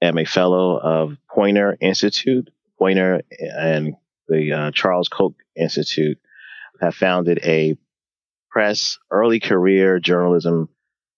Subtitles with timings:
[0.00, 3.94] am a fellow of Poynter Institute, Poynter and
[4.28, 6.20] the uh, Charles Koch Institute
[6.80, 7.76] have founded a
[8.50, 10.68] press early career journalism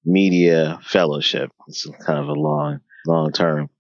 [0.05, 1.51] media fellowship.
[1.69, 3.71] It's kind of a long, long term.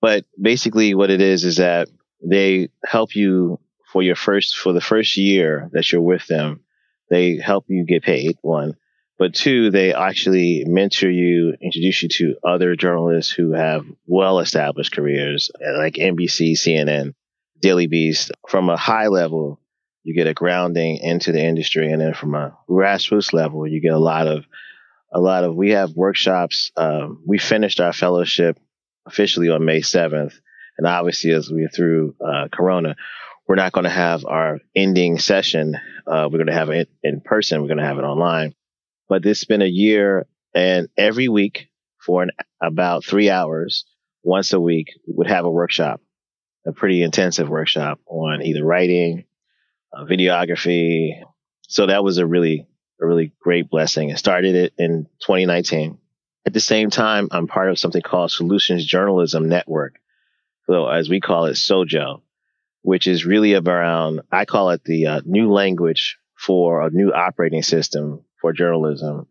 [0.00, 1.88] But basically what it is is that
[2.22, 3.58] they help you
[3.92, 6.60] for your first for the first year that you're with them.
[7.10, 8.74] They help you get paid, one.
[9.18, 14.92] But two, they actually mentor you, introduce you to other journalists who have well established
[14.94, 17.14] careers like NBC, CNN,
[17.58, 19.58] Daily Beast from a high level
[20.08, 23.92] you get a grounding into the industry, and then from a grassroots level, you get
[23.92, 24.46] a lot of
[25.12, 25.54] a lot of.
[25.54, 26.72] We have workshops.
[26.78, 28.58] Um, we finished our fellowship
[29.04, 30.40] officially on May seventh,
[30.78, 32.96] and obviously, as we're through uh, Corona,
[33.46, 35.76] we're not going to have our ending session.
[36.06, 37.60] Uh, we're going to have it in person.
[37.60, 38.54] We're going to have it online.
[39.10, 41.68] But this has been a year, and every week
[42.00, 42.30] for an,
[42.62, 43.84] about three hours,
[44.22, 46.00] once a week, we would have a workshop,
[46.66, 49.26] a pretty intensive workshop on either writing,
[49.94, 51.22] videography.
[51.62, 52.66] So that was a really,
[53.00, 54.10] a really great blessing.
[54.10, 55.98] I started it in 2019.
[56.46, 59.98] At the same time, I'm part of something called Solutions Journalism Network.
[60.66, 62.22] So as we call it, SOJO,
[62.82, 67.62] which is really around, I call it the uh, new language for a new operating
[67.62, 69.26] system for journalism.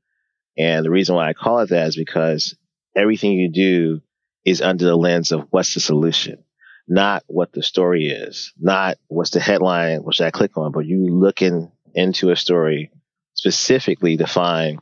[0.57, 2.56] And the reason why I call it that is because
[2.96, 4.01] everything you do
[4.44, 6.44] is under the lens of what's the solution
[6.88, 11.08] not what the story is, not what's the headline, should I click on, but you
[11.09, 12.92] looking into a story
[13.34, 14.80] specifically to find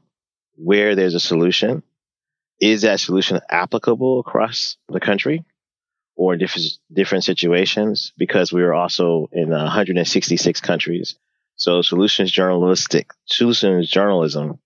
[0.56, 1.84] where there's a solution.
[2.62, 5.44] Is that solution applicable across the country
[6.16, 8.14] or different, different situations?
[8.18, 11.18] Because we are also in 166 countries.
[11.58, 14.60] So solutions journalistic, solutions journalism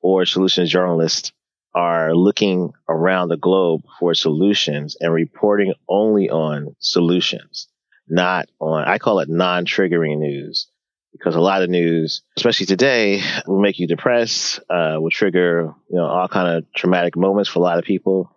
[0.00, 1.32] or solutions journalists
[1.76, 7.68] are looking around the globe for solutions and reporting only on solutions,
[8.08, 10.68] not on, I call it non triggering news
[11.12, 15.96] because a lot of news, especially today, will make you depressed, uh, will trigger, you
[15.96, 18.32] know, all kind of traumatic moments for a lot of people.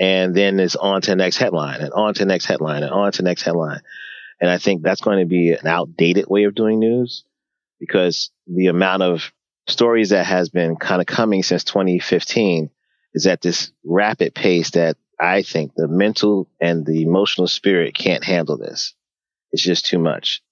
[0.00, 2.92] And then it's on to the next headline and on to the next headline and
[2.92, 3.80] on to the next headline.
[4.40, 7.22] And I think that's going to be an outdated way of doing news
[7.78, 9.32] because the amount of
[9.68, 12.70] stories that has been kind of coming since 2015
[13.14, 18.24] is at this rapid pace that I think the mental and the emotional spirit can't
[18.24, 18.94] handle this.
[19.52, 20.42] It's just too much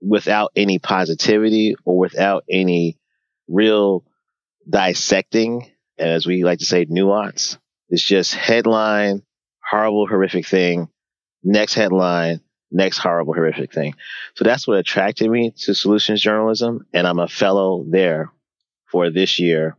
[0.00, 2.98] without any positivity or without any
[3.48, 4.04] real
[4.68, 7.58] dissecting, And as we like to say, nuance.
[7.88, 9.22] It's just headline,
[9.68, 10.88] horrible, horrific thing,
[11.42, 12.40] next headline,
[12.70, 13.94] next horrible, horrific thing.
[14.36, 16.86] So that's what attracted me to solutions journalism.
[16.92, 18.30] And I'm a fellow there
[18.90, 19.76] for this year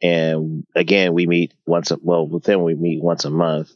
[0.00, 3.70] and again, we meet once, a, well, within we meet once a month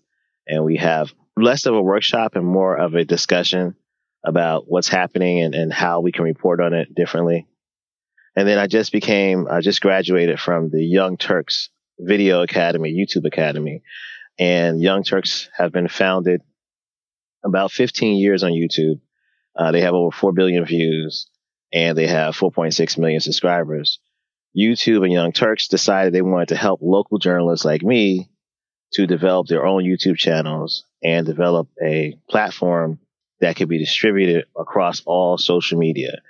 [0.47, 3.75] and we have less of a workshop and more of a discussion
[4.25, 7.47] about what's happening and, and how we can report on it differently.
[8.37, 13.27] And then I just became, I just graduated from the Young Turks Video Academy, YouTube
[13.27, 13.83] Academy.
[14.39, 16.41] And Young Turks have been founded
[17.45, 19.01] about 15 years on YouTube.
[19.57, 21.29] Uh, they have over 4 billion views
[21.73, 23.99] and they have 4.6 million subscribers.
[24.57, 28.29] YouTube and Young Turks decided they wanted to help local journalists like me
[28.95, 32.99] to develop their own YouTube channels and develop a platform
[33.41, 36.21] that could be distributed across all social media.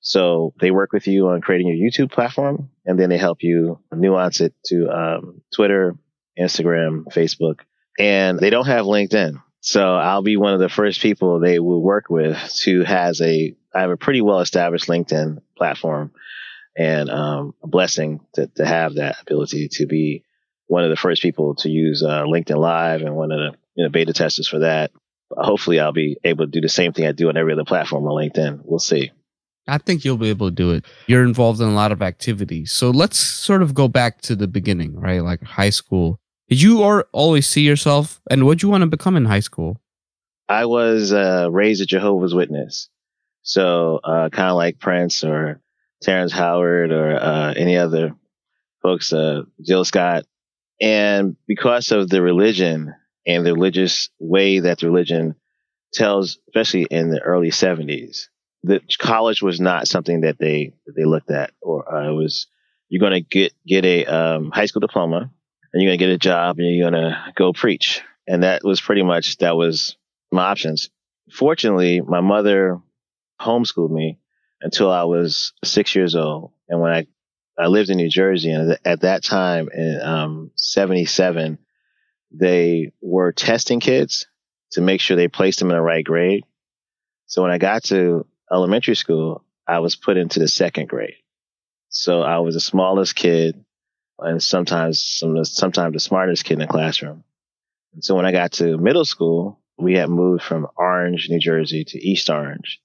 [0.00, 3.80] So they work with you on creating your YouTube platform, and then they help you
[3.92, 5.96] nuance it to um, Twitter,
[6.38, 7.60] Instagram, Facebook,
[7.98, 9.42] and they don't have LinkedIn.
[9.60, 13.54] So I'll be one of the first people they will work with who has a
[13.74, 16.12] I have a pretty well established LinkedIn platform,
[16.78, 20.22] and um, a blessing to, to have that ability to be
[20.68, 23.84] one of the first people to use uh, LinkedIn Live and one of the you
[23.84, 24.92] know, beta testers for that.
[25.30, 28.06] Hopefully, I'll be able to do the same thing I do on every other platform
[28.06, 28.60] on LinkedIn.
[28.64, 29.10] We'll see.
[29.66, 30.86] I think you'll be able to do it.
[31.06, 32.72] You're involved in a lot of activities.
[32.72, 35.22] So let's sort of go back to the beginning, right?
[35.22, 36.20] Like high school.
[36.48, 39.78] Did you or always see yourself and what you want to become in high school?
[40.48, 42.88] I was uh, raised a Jehovah's Witness.
[43.42, 45.60] So uh, kind of like Prince or
[46.02, 48.14] Terrence Howard or uh, any other
[48.82, 50.24] folks, uh, Jill Scott.
[50.80, 52.94] And because of the religion
[53.26, 55.34] and the religious way that the religion
[55.92, 58.26] tells, especially in the early 70s,
[58.62, 62.48] the college was not something that they they looked at, or uh, it was
[62.88, 65.30] you're going to get get a um, high school diploma,
[65.72, 68.62] and you're going to get a job, and you're going to go preach, and that
[68.64, 69.96] was pretty much that was
[70.32, 70.90] my options.
[71.30, 72.80] Fortunately, my mother
[73.40, 74.18] homeschooled me
[74.60, 77.06] until I was six years old, and when I
[77.58, 81.58] I lived in New Jersey, and at that time in um, '77,
[82.30, 84.26] they were testing kids
[84.72, 86.44] to make sure they placed them in the right grade.
[87.26, 91.16] So when I got to elementary school, I was put into the second grade.
[91.90, 93.64] So I was the smallest kid
[94.18, 97.24] and sometimes some, sometimes the smartest kid in the classroom.
[97.94, 101.84] And so when I got to middle school, we had moved from Orange, New Jersey
[101.84, 102.80] to East Orange.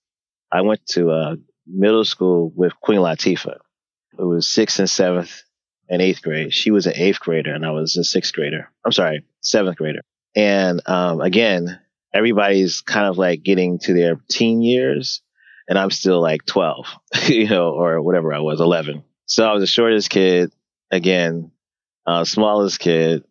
[0.51, 1.35] I went to uh,
[1.65, 3.57] middle school with Queen Latifah.
[4.17, 5.43] It was sixth and seventh
[5.89, 6.53] and eighth grade.
[6.53, 8.69] She was an eighth grader and I was a sixth grader.
[8.85, 10.01] I'm sorry, seventh grader.
[10.35, 11.79] And um, again,
[12.13, 15.21] everybody's kind of like getting to their teen years
[15.67, 16.85] and I'm still like 12,
[17.27, 19.03] you know, or whatever I was, 11.
[19.25, 20.51] So I was the shortest kid,
[20.91, 21.51] again,
[22.05, 23.23] uh, smallest kid.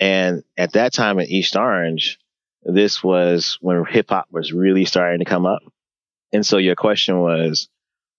[0.00, 2.18] And at that time in East Orange,
[2.62, 5.62] this was when hip hop was really starting to come up.
[6.36, 7.68] And so your question was,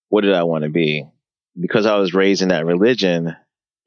[0.10, 1.06] what did I want to be?
[1.60, 3.36] Because I was raised in that religion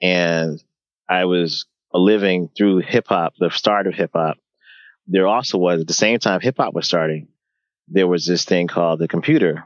[0.00, 0.62] and
[1.08, 4.38] I was living through hip hop, the start of hip hop.
[5.06, 7.28] There also was at the same time hip hop was starting
[7.90, 9.64] there was this thing called the computer,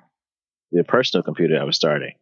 [0.72, 2.14] the personal computer I was starting.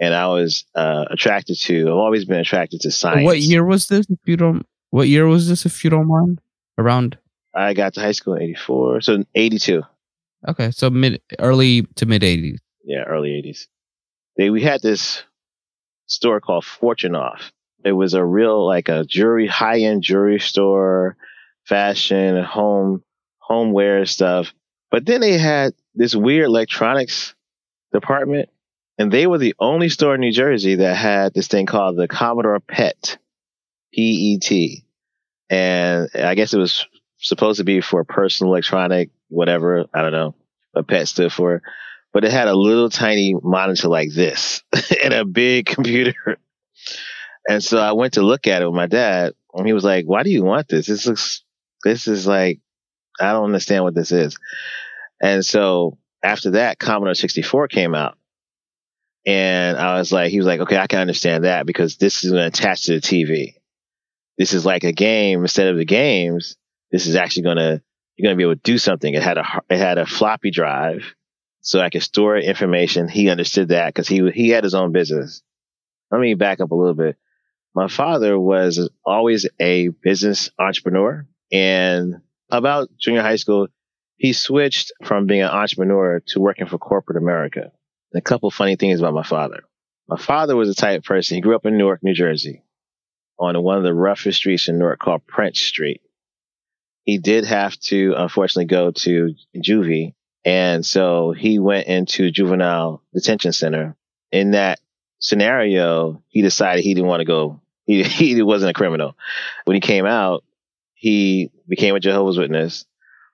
[0.00, 3.24] And I was uh, attracted to, I've always been attracted to science.
[3.24, 6.40] What year was this, if you don't, what year was this, if you don't mind?
[6.76, 7.18] Around?
[7.54, 9.82] I got to high school in 84, so 82.
[10.46, 12.58] Okay, so mid, early to mid 80s.
[12.84, 13.66] Yeah, early 80s.
[14.36, 15.22] They, we had this
[16.06, 17.50] store called Fortunoff.
[17.84, 21.16] It was a real, like a jewelry, high end jewelry store,
[21.64, 23.02] fashion, home,
[23.38, 24.52] homeware stuff
[24.90, 27.34] but then they had this weird electronics
[27.92, 28.48] department,
[28.96, 32.08] and they were the only store in New Jersey that had this thing called the
[32.08, 33.18] Commodore PET,
[33.92, 34.84] P E T.
[35.50, 36.86] And I guess it was
[37.18, 39.86] supposed to be for personal electronic, whatever.
[39.92, 40.34] I don't know
[40.72, 41.62] what PET stood for.
[42.12, 44.62] But it had a little tiny monitor like this
[45.02, 46.38] and a big computer.
[47.48, 50.06] And so I went to look at it with my dad, and he was like,
[50.06, 50.86] Why do you want this?
[50.86, 51.42] This looks,
[51.84, 52.60] this is like
[53.20, 54.36] I don't understand what this is.
[55.20, 58.16] And so after that, Commodore 64 came out.
[59.26, 62.30] And I was like, he was like, okay, I can understand that because this is
[62.30, 63.54] going to attach to the TV.
[64.38, 66.56] This is like a game instead of the games.
[66.90, 67.82] This is actually going to,
[68.18, 69.14] you're going to be able to do something.
[69.14, 71.14] It had a, it had a floppy drive
[71.60, 73.08] so I could store information.
[73.08, 75.42] He understood that because he, he had his own business.
[76.10, 77.16] Let me back up a little bit.
[77.74, 82.16] My father was always a business entrepreneur and
[82.50, 83.68] about junior high school,
[84.16, 87.70] he switched from being an entrepreneur to working for corporate America.
[88.12, 89.62] And a couple funny things about my father.
[90.08, 92.64] My father was a type person, he grew up in Newark, New Jersey,
[93.38, 96.00] on one of the roughest streets in Newark called Prince Street.
[97.08, 100.12] He did have to, unfortunately, go to juvie.
[100.44, 103.96] And so he went into juvenile detention center.
[104.30, 104.78] In that
[105.18, 107.62] scenario, he decided he didn't want to go.
[107.86, 108.02] He,
[108.34, 109.16] he wasn't a criminal.
[109.64, 110.44] When he came out,
[110.92, 112.84] he became a Jehovah's Witness,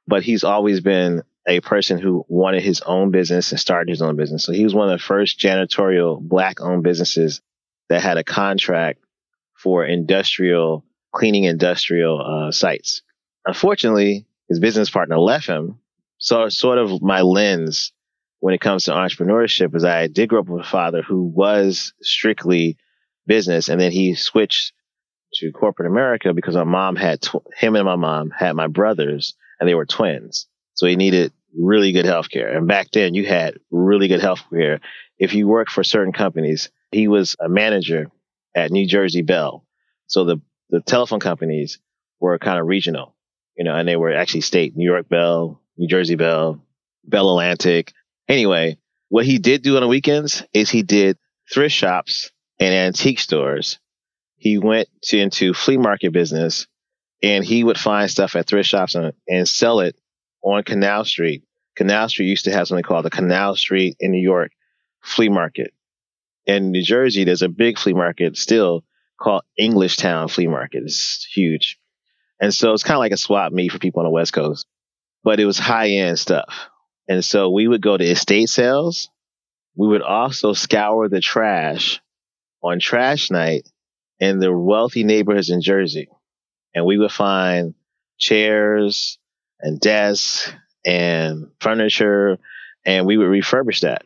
[0.06, 4.14] but he's always been a person who wanted his own business and started his own
[4.14, 4.44] business.
[4.44, 7.40] So he was one of the first janitorial black owned businesses
[7.88, 9.00] that had a contract
[9.52, 13.02] for industrial cleaning industrial uh, sites.
[13.46, 15.78] Unfortunately, his business partner left him.
[16.18, 17.92] So sort of my lens
[18.40, 21.92] when it comes to entrepreneurship is I did grow up with a father who was
[22.02, 22.76] strictly
[23.26, 24.72] business and then he switched
[25.34, 29.34] to corporate America because my mom had tw- him and my mom had my brothers
[29.58, 30.46] and they were twins.
[30.74, 32.56] So he needed really good health care.
[32.56, 34.80] And back then you had really good health care.
[35.18, 38.10] If you worked for certain companies, he was a manager
[38.54, 39.64] at New Jersey Bell.
[40.06, 41.78] So the, the telephone companies
[42.20, 43.13] were kind of regional,
[43.56, 46.64] you know, and they were actually state, New York Bell, New Jersey Bell,
[47.04, 47.92] Bell Atlantic.
[48.28, 51.18] Anyway, what he did do on the weekends is he did
[51.52, 53.78] thrift shops and antique stores.
[54.36, 56.66] He went to, into flea market business
[57.22, 59.96] and he would find stuff at thrift shops and, and sell it
[60.42, 61.44] on Canal Street.
[61.76, 64.52] Canal Street used to have something called the Canal Street in New York
[65.02, 65.72] flea market.
[66.46, 68.84] In New Jersey, there's a big flea market still
[69.18, 70.82] called Englishtown Flea Market.
[70.84, 71.78] It's huge.
[72.44, 74.66] And so it's kind of like a swap meet for people on the West Coast,
[75.22, 76.68] but it was high end stuff.
[77.08, 79.08] And so we would go to estate sales.
[79.74, 82.02] We would also scour the trash
[82.62, 83.66] on trash night
[84.20, 86.08] in the wealthy neighborhoods in Jersey.
[86.74, 87.72] And we would find
[88.18, 89.18] chairs
[89.58, 90.52] and desks
[90.84, 92.36] and furniture
[92.84, 94.02] and we would refurbish that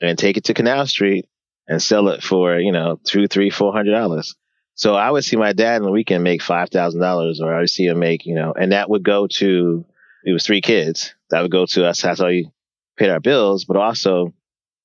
[0.00, 1.28] and take it to Canal Street
[1.68, 4.34] and sell it for, you know, two, three, four hundred dollars.
[4.78, 7.58] So I would see my dad on the weekend make five thousand dollars or I
[7.60, 9.84] would see him make, you know, and that would go to
[10.24, 11.14] it was three kids.
[11.30, 12.00] That would go to us.
[12.00, 12.52] That's how you
[12.96, 14.32] paid our bills, but also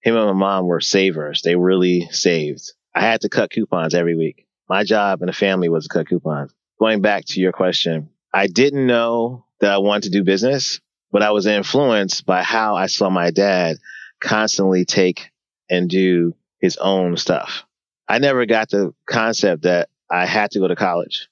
[0.02, 1.44] him and my mom were savers.
[1.44, 2.74] They really saved.
[2.96, 4.48] I had to cut coupons every week.
[4.68, 6.52] My job in the family was to cut coupons.
[6.80, 10.82] Going back to your question, I didn't know that I wanted to do business,
[11.12, 13.78] but I was influenced by how I saw my dad
[14.20, 15.30] constantly take
[15.70, 17.66] and do his own stuff.
[18.08, 21.30] I never got the concept that I had to go to college.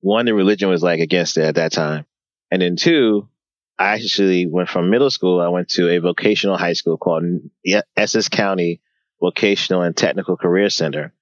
[0.00, 2.06] One, the religion was like against it at that time.
[2.50, 3.28] And then two,
[3.78, 5.40] I actually went from middle school.
[5.40, 7.24] I went to a vocational high school called
[7.96, 8.80] Essex County
[9.20, 11.12] Vocational and Technical Career Center.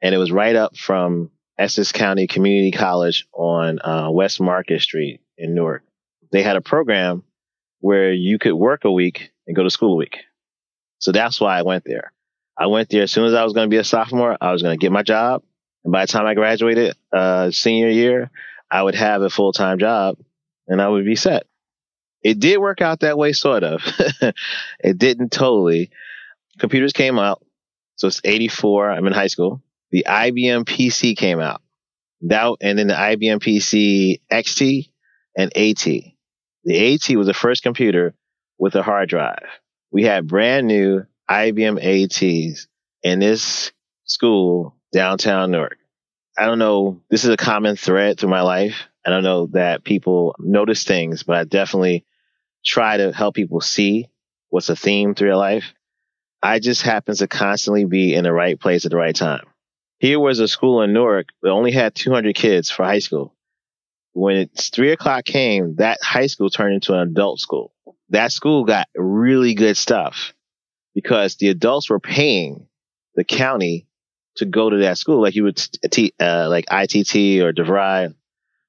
[0.00, 5.20] And it was right up from Essex County Community College on uh, West Market Street
[5.36, 5.82] in Newark.
[6.30, 7.24] They had a program
[7.80, 10.18] where you could work a week and go to school a week.
[10.98, 12.12] So that's why I went there.
[12.58, 14.36] I went there as soon as I was going to be a sophomore.
[14.40, 15.42] I was going to get my job.
[15.84, 18.30] And by the time I graduated, uh, senior year,
[18.70, 20.18] I would have a full time job
[20.68, 21.46] and I would be set.
[22.22, 23.82] It did work out that way, sort of.
[24.80, 25.90] it didn't totally.
[26.58, 27.44] Computers came out.
[27.96, 28.90] So it's 84.
[28.90, 29.62] I'm in high school.
[29.90, 31.62] The IBM PC came out.
[32.22, 34.90] That, and then the IBM PC XT
[35.36, 35.84] and AT.
[36.64, 38.14] The AT was the first computer
[38.58, 39.48] with a hard drive.
[39.90, 42.68] We had brand new IBM ATs
[43.02, 43.72] in this
[44.04, 45.78] school downtown Newark.
[46.36, 47.00] I don't know.
[47.08, 48.82] This is a common thread through my life.
[49.04, 52.04] I don't know that people notice things, but I definitely
[52.62, 54.10] try to help people see
[54.50, 55.72] what's a theme through your life.
[56.42, 59.46] I just happens to constantly be in the right place at the right time.
[60.00, 63.34] Here was a school in Newark that only had 200 kids for high school.
[64.12, 67.72] When it's three o'clock came, that high school turned into an adult school.
[68.10, 70.34] That school got really good stuff
[70.94, 72.66] because the adults were paying
[73.14, 73.86] the county
[74.36, 75.56] to go to that school, like you would,
[75.90, 78.14] t- uh, like ITT or DeVry.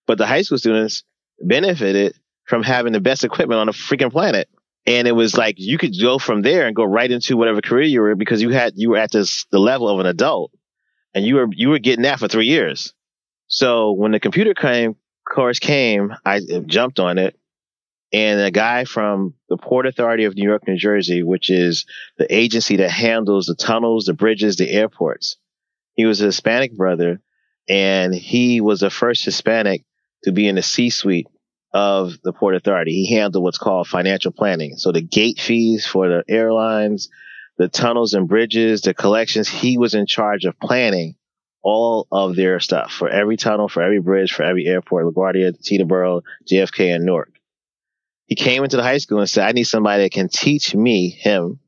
[0.05, 1.03] But the high school students
[1.39, 2.15] benefited
[2.45, 4.49] from having the best equipment on the freaking planet.
[4.85, 7.85] And it was like you could go from there and go right into whatever career
[7.85, 10.51] you were because you had you were at this the level of an adult
[11.13, 12.93] and you were you were getting that for three years.
[13.47, 17.37] So when the computer came course came, I jumped on it.
[18.13, 21.85] And a guy from the Port Authority of New York, New Jersey, which is
[22.17, 25.37] the agency that handles the tunnels, the bridges, the airports.
[25.95, 27.21] He was a Hispanic brother
[27.67, 29.83] and he was the first Hispanic
[30.23, 31.27] to be in the C suite
[31.73, 32.91] of the Port Authority.
[32.91, 34.77] He handled what's called financial planning.
[34.77, 37.09] So the gate fees for the airlines,
[37.57, 41.15] the tunnels and bridges, the collections, he was in charge of planning
[41.63, 46.21] all of their stuff for every tunnel, for every bridge, for every airport, LaGuardia, Teterboro,
[46.51, 47.31] JFK, and Newark.
[48.25, 51.09] He came into the high school and said, I need somebody that can teach me,
[51.09, 51.59] him,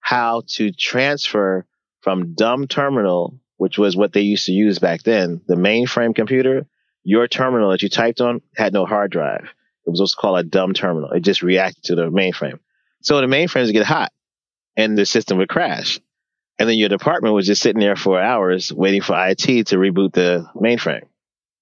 [0.00, 1.66] how to transfer
[2.00, 6.66] from dumb terminal, which was what they used to use back then, the mainframe computer,
[7.04, 9.44] your terminal that you typed on had no hard drive.
[9.86, 11.10] It was what's called a dumb terminal.
[11.10, 12.58] It just reacted to the mainframe.
[13.00, 14.12] So the mainframes would get hot
[14.76, 16.00] and the system would crash.
[16.58, 20.12] And then your department was just sitting there for hours waiting for IT to reboot
[20.12, 21.06] the mainframe.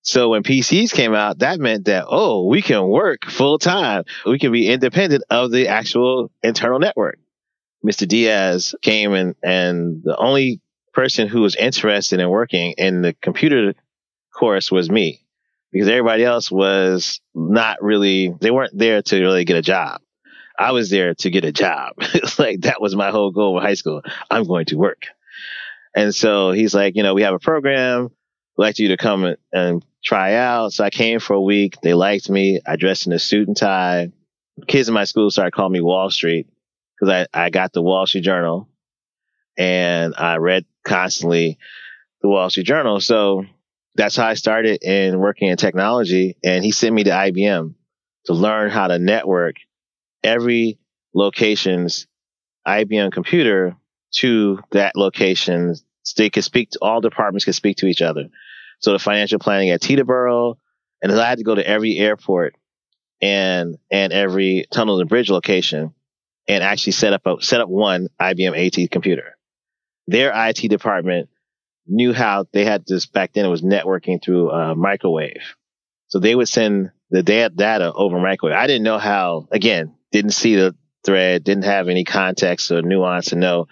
[0.03, 4.05] So when PCs came out, that meant that, oh, we can work full time.
[4.25, 7.19] We can be independent of the actual internal network.
[7.85, 8.07] Mr.
[8.09, 10.61] Diaz came and, and the only
[10.93, 13.75] person who was interested in working in the computer
[14.35, 15.25] course was me
[15.71, 20.01] because everybody else was not really, they weren't there to really get a job.
[20.59, 21.95] I was there to get a job.
[22.01, 24.03] it's like that was my whole goal in high school.
[24.31, 25.05] I'm going to work.
[25.95, 28.11] And so he's like, you know, we have a program.
[28.61, 30.75] Like you to come and, and try out.
[30.75, 31.77] So I came for a week.
[31.83, 32.61] They liked me.
[32.67, 34.13] I dressed in a suit and tie.
[34.69, 36.47] kids in my school started calling me Wall Street
[36.95, 38.69] because I, I got the Wall Street Journal
[39.57, 41.59] and I read constantly
[42.21, 43.01] the Wall Street Journal.
[43.01, 43.47] So
[43.95, 46.37] that's how I started in working in technology.
[46.45, 47.73] And he sent me to IBM
[48.27, 49.57] to learn how to network
[50.23, 50.79] every
[51.15, 52.07] location's
[52.69, 53.75] IBM computer
[54.17, 55.75] to that location.
[56.03, 58.29] So they could speak to all departments could speak to each other.
[58.81, 60.57] So the financial planning at Teterboro,
[61.03, 62.57] and I had to go to every airport
[63.21, 65.95] and and every tunnel and bridge location
[66.49, 69.37] and actually set up a set up one IBM AT computer.
[70.07, 71.29] Their IT department
[71.87, 73.45] knew how they had this back then.
[73.45, 75.57] It was networking through uh, microwave,
[76.09, 78.57] so they would send the data over microwave.
[78.57, 79.49] I didn't know how.
[79.51, 83.69] Again, didn't see the thread, didn't have any context or nuance to know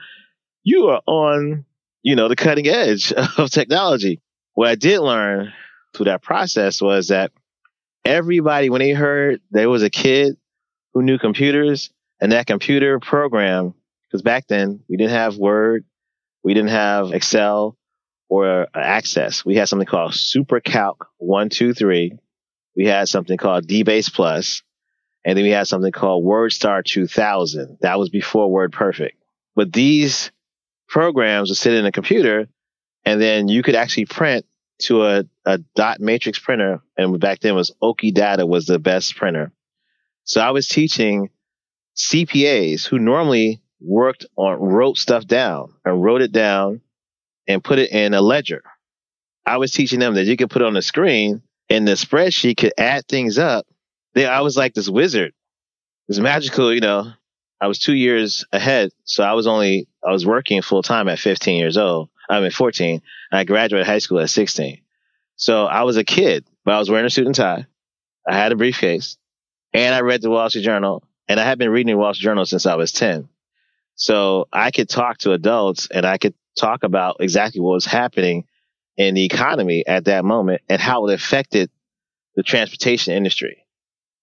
[0.63, 1.65] you are on,
[2.03, 4.21] you know, the cutting edge of technology.
[4.59, 5.53] What I did learn
[5.95, 7.31] through that process was that
[8.05, 10.37] everybody, when they heard there was a kid
[10.93, 13.75] who knew computers and that computer program,
[14.09, 15.85] because back then we didn't have Word,
[16.43, 17.77] we didn't have Excel
[18.29, 19.45] or Access.
[19.45, 22.19] We had something called SuperCalc 123.
[22.75, 24.65] We had something called DBase Plus,
[25.25, 27.79] and then we had something called WordStar 2000.
[27.83, 29.13] That was before WordPerfect.
[29.55, 30.33] But these
[30.89, 32.49] programs would sit in a computer,
[33.09, 34.45] and then you could actually print
[34.81, 39.51] to a, a dot matrix printer, and back then was Okidata was the best printer.
[40.25, 41.31] So I was teaching
[41.97, 46.83] CPAs who normally worked on wrote stuff down and wrote it down
[47.47, 48.63] and put it in a ledger.
[49.47, 52.75] I was teaching them that you could put on the screen and the spreadsheet could
[52.77, 53.67] add things up.
[54.13, 55.29] They, I was like this wizard.
[55.29, 57.11] It was magical, you know.
[57.59, 61.19] I was two years ahead, so I was only I was working full time at
[61.19, 62.11] 15 years old.
[62.29, 63.03] I mean 14.
[63.33, 64.81] I graduated high school at 16.
[65.37, 67.67] So I was a kid, but I was wearing a suit and tie.
[68.29, 69.17] I had a briefcase,
[69.73, 72.25] and I read the Wall Street Journal, and I had been reading the Wall Street
[72.25, 73.29] Journal since I was 10.
[73.95, 78.45] So I could talk to adults, and I could talk about exactly what was happening
[78.97, 81.71] in the economy at that moment and how it affected
[82.35, 83.65] the transportation industry.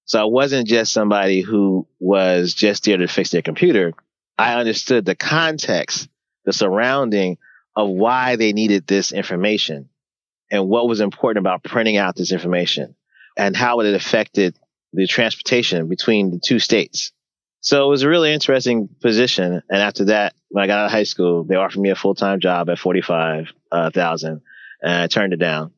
[0.05, 3.93] So I wasn't just somebody who was just there to fix their computer.
[4.37, 6.09] I understood the context,
[6.43, 7.37] the surrounding
[7.75, 9.89] of why they needed this information
[10.51, 12.95] and what was important about printing out this information
[13.37, 14.57] and how it affected
[14.93, 17.11] the transportation between the two states.
[17.59, 19.61] So it was a really interesting position.
[19.69, 22.15] And after that, when I got out of high school, they offered me a full
[22.15, 24.41] time job at 45,000
[24.81, 25.71] and I turned it down.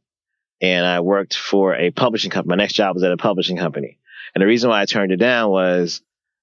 [0.59, 2.49] And I worked for a publishing company.
[2.49, 3.99] My next job was at a publishing company.
[4.35, 6.01] And the reason why I turned it down was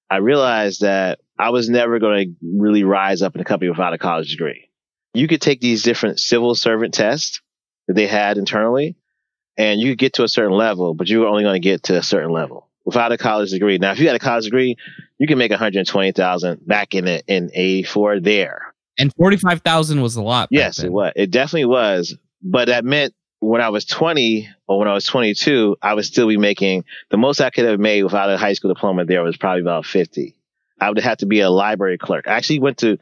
[0.09, 3.93] I realized that I was never going to really rise up in a company without
[3.93, 4.64] a college degree.
[5.15, 7.41] You could take these different civil servant tests
[7.87, 8.97] that they had internally
[9.57, 11.85] and you could get to a certain level, but you were only going to get
[11.85, 13.79] to a certain level without a college degree.
[13.79, 14.77] Now, if you had a college degree,
[15.19, 18.75] you can make 120,000 back in the, in 84 there.
[18.99, 20.49] And 45,000 was a lot.
[20.51, 20.87] Yes, then.
[20.87, 21.13] it was.
[21.17, 22.17] It definitely was.
[22.43, 26.29] But that meant when I was 20 or when I was 22, I would still
[26.29, 29.37] be making the most I could have made without a high school diploma there was
[29.37, 30.35] probably about 50.
[30.81, 32.27] I would have to be a library clerk.
[32.29, 32.99] I actually went to,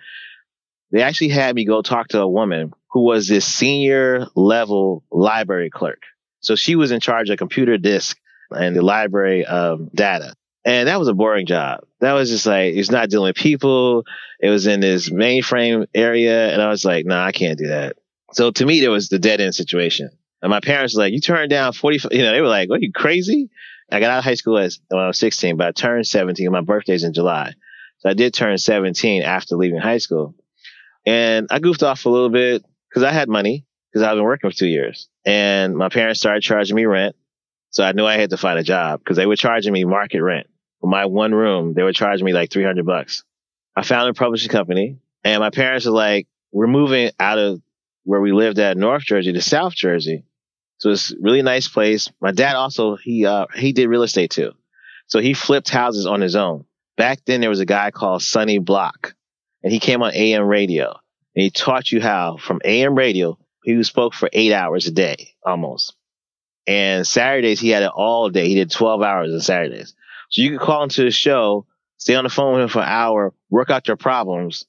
[0.93, 5.71] they actually had me go talk to a woman who was this senior level library
[5.71, 6.03] clerk.
[6.41, 8.19] So she was in charge of computer disk
[8.51, 10.35] and the library um, data.
[10.65, 11.85] And that was a boring job.
[12.01, 14.05] That was just like, it's not dealing with people.
[14.41, 16.53] It was in this mainframe area.
[16.53, 17.97] And I was like, no, nah, I can't do that.
[18.33, 20.11] So to me, there was the dead end situation.
[20.43, 22.81] And my parents were like, you turned down 40, you know, they were like, what,
[22.81, 23.51] are you crazy?
[23.91, 26.51] I got out of high school as, when I was 16, but I turned 17.
[26.51, 27.55] My birthday's in July.
[27.99, 30.35] So I did turn 17 after leaving high school.
[31.05, 34.51] And I goofed off a little bit because I had money because I've been working
[34.51, 35.09] for two years.
[35.25, 37.17] And my parents started charging me rent.
[37.71, 40.23] So I knew I had to find a job because they were charging me market
[40.23, 40.47] rent
[40.81, 41.75] for my one room.
[41.75, 43.25] They were charging me like 300 bucks.
[43.75, 47.63] I found a publishing company and my parents were like, we're moving out of
[48.05, 50.25] where we lived at North Jersey to South Jersey.
[50.79, 52.11] So it's a really nice place.
[52.21, 54.53] My dad also, he, uh, he did real estate too.
[55.07, 56.65] So he flipped houses on his own.
[56.97, 59.15] Back then there was a guy called Sonny Block
[59.63, 60.91] and he came on AM radio
[61.35, 65.31] and he taught you how from AM radio, he spoke for eight hours a day
[65.45, 65.95] almost.
[66.67, 68.49] And Saturdays, he had it all day.
[68.49, 69.95] He did 12 hours on Saturdays.
[70.31, 72.89] So you could call into the show, stay on the phone with him for an
[72.89, 74.65] hour, work out your problems,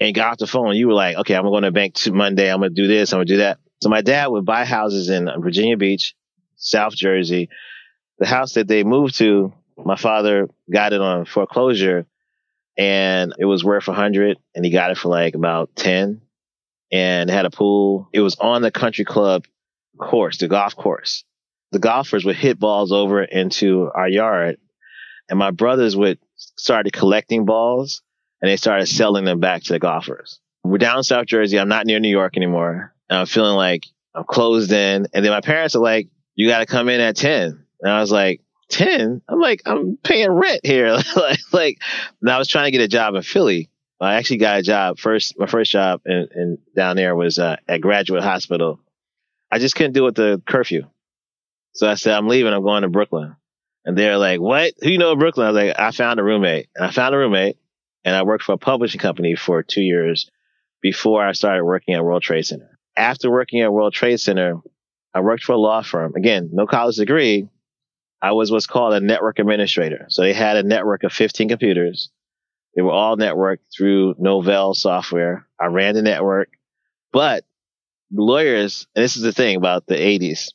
[0.00, 0.76] and got off the phone.
[0.76, 2.50] You were like, okay, I'm going to bank to Monday.
[2.50, 3.12] I'm going to do this.
[3.12, 3.58] I'm going to do that.
[3.80, 6.14] So my dad would buy houses in Virginia Beach,
[6.56, 7.48] South Jersey.
[8.18, 12.06] The house that they moved to, my father got it on foreclosure
[12.78, 16.22] and it was worth a hundred and he got it for like about 10
[16.90, 18.08] and had a pool.
[18.12, 19.44] It was on the country club
[19.98, 21.24] course, the golf course
[21.72, 24.58] the golfers would hit balls over into our yard
[25.28, 28.02] and my brothers would started collecting balls
[28.40, 30.40] and they started selling them back to the golfers.
[30.64, 31.58] We're down in South Jersey.
[31.58, 32.94] I'm not near New York anymore.
[33.10, 35.06] And I'm feeling like I'm closed in.
[35.12, 37.64] And then my parents are like, you got to come in at 10.
[37.80, 39.22] And I was like, 10?
[39.28, 40.92] I'm like, I'm paying rent here.
[41.16, 41.78] like, like,
[42.20, 43.70] and I was trying to get a job in Philly.
[44.00, 45.38] I actually got a job first.
[45.38, 48.80] My first job in, in down there was uh, at Graduate Hospital.
[49.50, 50.86] I just couldn't do it the curfew.
[51.72, 52.52] So I said, I'm leaving.
[52.52, 53.36] I'm going to Brooklyn.
[53.84, 54.74] And they're like, what?
[54.80, 55.46] Who you know in Brooklyn?
[55.46, 56.68] I was like, I found a roommate.
[56.76, 57.56] And I found a roommate
[58.04, 60.30] and I worked for a publishing company for two years
[60.80, 62.78] before I started working at World Trade Center.
[62.96, 64.56] After working at World Trade Center,
[65.14, 66.14] I worked for a law firm.
[66.16, 67.48] Again, no college degree.
[68.20, 70.06] I was what's called a network administrator.
[70.08, 72.10] So they had a network of 15 computers.
[72.74, 75.46] They were all networked through Novell software.
[75.60, 76.50] I ran the network,
[77.12, 77.44] but
[78.12, 80.52] lawyers, and this is the thing about the 80s,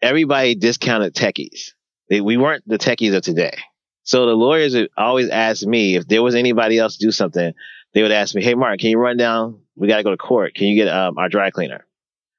[0.00, 1.72] everybody discounted techies.
[2.08, 3.58] They, we weren't the techies of today.
[4.04, 7.54] So the lawyers always ask me if there was anybody else to do something.
[7.94, 9.60] They would ask me, "Hey, Mark, can you run down?
[9.76, 10.54] We got to go to court.
[10.54, 11.86] Can you get um, our dry cleaner?"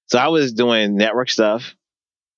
[0.08, 1.76] So I was doing network stuff,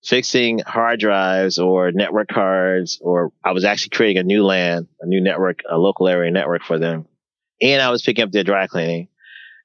[0.05, 5.05] fixing hard drives or network cards, or I was actually creating a new LAN, a
[5.05, 7.07] new network, a local area network for them,
[7.61, 9.07] and I was picking up their dry cleaning.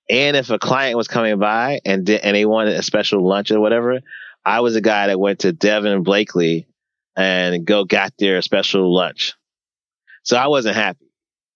[0.08, 3.50] And if a client was coming by and di- and they wanted a special lunch
[3.50, 4.00] or whatever,
[4.44, 6.66] I was a guy that went to Devin and Blakely
[7.16, 9.34] and go got their special lunch.
[10.22, 11.06] So I wasn't happy.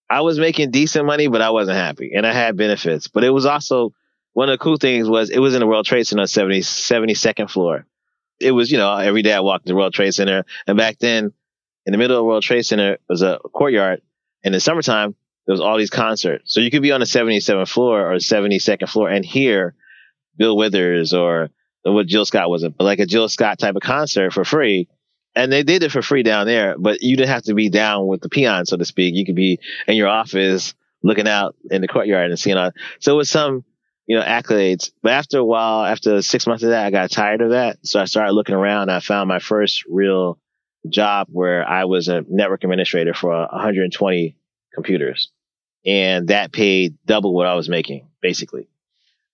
[0.09, 2.11] I was making decent money, but I wasn't happy.
[2.15, 3.07] And I had benefits.
[3.07, 3.93] But it was also
[4.33, 7.49] one of the cool things was it was in the World Trade Center 70, 72nd
[7.49, 7.85] floor.
[8.39, 10.45] It was, you know, every day I walked the World Trade Center.
[10.67, 11.33] And back then,
[11.85, 14.01] in the middle of the World Trade Center was a courtyard.
[14.43, 16.53] And in the summertime, there was all these concerts.
[16.53, 19.75] So you could be on the 77th floor or 72nd floor and hear
[20.37, 21.49] Bill Withers or
[21.83, 24.87] what Jill Scott was, but like a Jill Scott type of concert for free
[25.35, 28.07] and they did it for free down there, but you didn't have to be down
[28.07, 29.15] with the peon, so to speak.
[29.15, 32.71] You could be in your office looking out in the courtyard and seeing all.
[32.99, 33.65] So it was some,
[34.07, 34.91] you know, accolades.
[35.01, 37.77] But after a while, after six months of that, I got tired of that.
[37.83, 38.89] So I started looking around.
[38.89, 40.39] I found my first real
[40.89, 44.37] job where I was a network administrator for 120
[44.73, 45.31] computers.
[45.85, 48.67] And that paid double what I was making, basically.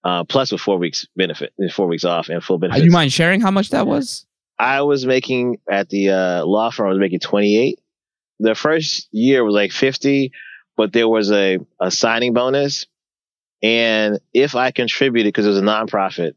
[0.03, 2.79] Uh, plus with four weeks benefit, four weeks off and full benefit.
[2.79, 4.25] Do you mind sharing how much that was?
[4.57, 7.79] I was making at the uh, law firm, I was making 28.
[8.39, 10.31] The first year was like 50,
[10.75, 12.87] but there was a, a signing bonus.
[13.61, 16.33] And if I contributed, because it was a nonprofit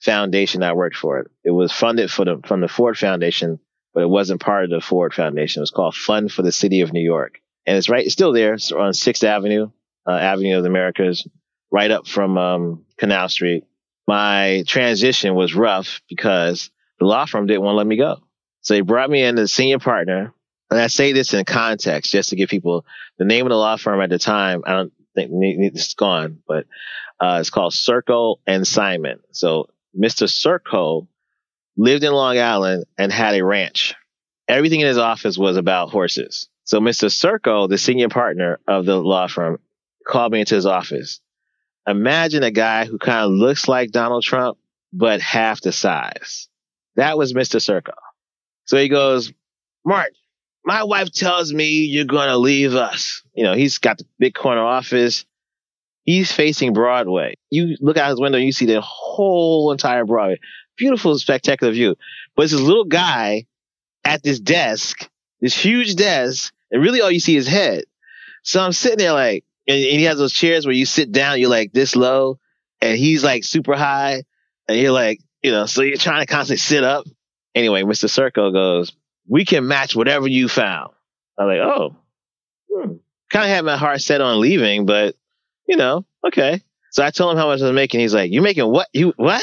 [0.00, 3.60] foundation I worked for, it, it was funded for the, from the Ford Foundation,
[3.94, 5.60] but it wasn't part of the Ford Foundation.
[5.60, 7.40] It was called Fund for the City of New York.
[7.66, 8.54] And it's right, it's still there.
[8.54, 9.70] It's on 6th Avenue,
[10.08, 11.26] uh, Avenue of the Americas,
[11.70, 13.64] right up from um, Canal Street.
[14.06, 18.20] My transition was rough because the law firm didn't want to let me go.
[18.60, 20.32] So they brought me in as senior partner.
[20.70, 22.84] And I say this in context just to give people
[23.18, 24.62] the name of the law firm at the time.
[24.66, 24.92] I don't
[25.24, 25.30] think
[25.74, 26.66] it's gone, but
[27.18, 29.20] uh, it's called Serko and Simon.
[29.32, 30.30] So Mr.
[30.30, 31.08] Serko
[31.76, 33.94] lived in Long Island and had a ranch.
[34.48, 36.48] Everything in his office was about horses.
[36.64, 37.10] So Mr.
[37.10, 39.58] Serko, the senior partner of the law firm,
[40.06, 41.20] called me into his office.
[41.86, 44.58] Imagine a guy who kind of looks like Donald Trump,
[44.92, 46.48] but half the size.
[46.96, 47.60] That was Mr.
[47.60, 47.92] Serko.
[48.64, 49.32] So he goes,
[49.84, 50.10] Mark,
[50.66, 53.22] my wife tells me you're going to leave us.
[53.34, 55.24] You know, he's got the big corner office.
[56.02, 57.36] He's facing Broadway.
[57.50, 60.40] You look out his window, and you see the whole entire Broadway.
[60.76, 61.94] Beautiful, spectacular view.
[62.34, 63.46] But it's this little guy
[64.04, 65.08] at this desk,
[65.40, 67.84] this huge desk, and really all you see is head.
[68.42, 71.40] So I'm sitting there like, and, and he has those chairs where you sit down,
[71.40, 72.40] you're like this low,
[72.80, 74.24] and he's like super high,
[74.68, 77.04] and you're like, you know, so you're trying to constantly sit up.
[77.54, 78.10] Anyway, Mr.
[78.10, 78.92] Serko goes,
[79.28, 80.92] we can match whatever you found.
[81.38, 81.96] I'm like, oh,
[82.72, 82.92] hmm.
[83.30, 85.16] kind of had my heart set on leaving, but
[85.66, 86.62] you know, okay.
[86.90, 88.00] So I told him how much I was making.
[88.00, 88.88] He's like, you're making what?
[88.92, 89.42] You what?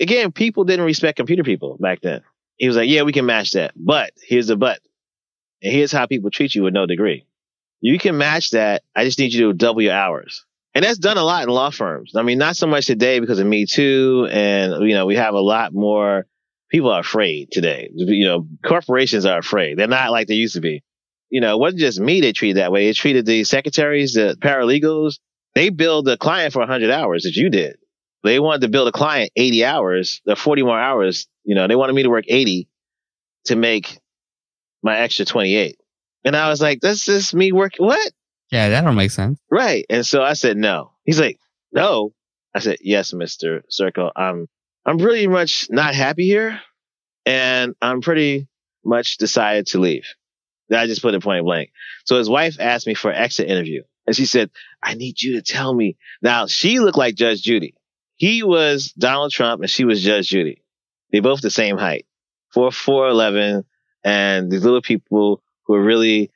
[0.00, 2.22] Again, people didn't respect computer people back then.
[2.56, 3.72] He was like, yeah, we can match that.
[3.76, 4.80] But here's the but.
[5.62, 7.26] And here's how people treat you with no degree.
[7.80, 8.82] You can match that.
[8.94, 10.44] I just need you to double your hours.
[10.74, 12.14] And that's done a lot in law firms.
[12.14, 14.28] I mean, not so much today because of Me Too.
[14.30, 16.26] And, you know, we have a lot more
[16.70, 17.90] people are afraid today.
[17.94, 19.78] You know, corporations are afraid.
[19.78, 20.82] They're not like they used to be.
[21.30, 22.86] You know, it wasn't just me they treated that way.
[22.86, 25.18] They treated the secretaries, the paralegals.
[25.54, 27.76] They billed a client for 100 hours that you did.
[28.24, 31.28] They wanted to bill a client 80 hours, the 40 more hours.
[31.44, 32.68] You know, they wanted me to work 80
[33.46, 33.98] to make
[34.82, 35.76] my extra 28.
[36.24, 37.86] And I was like, that's just me working.
[37.86, 38.12] What?
[38.50, 39.38] Yeah, that don't make sense.
[39.50, 39.84] Right.
[39.88, 40.92] And so I said, no.
[41.04, 41.38] He's like,
[41.72, 42.12] no.
[42.54, 43.62] I said, yes, Mr.
[43.68, 44.46] Serko, I'm,
[44.88, 46.62] I'm pretty much not happy here.
[47.26, 48.48] And I'm pretty
[48.82, 50.06] much decided to leave.
[50.72, 51.72] I just put it point blank.
[52.06, 54.50] So his wife asked me for an exit interview and she said,
[54.82, 55.98] I need you to tell me.
[56.22, 57.74] Now she looked like Judge Judy.
[58.16, 60.62] He was Donald Trump and she was Judge Judy.
[61.12, 62.06] They both the same height,
[62.54, 63.66] four, four, 11.
[64.04, 66.30] And these little people who are really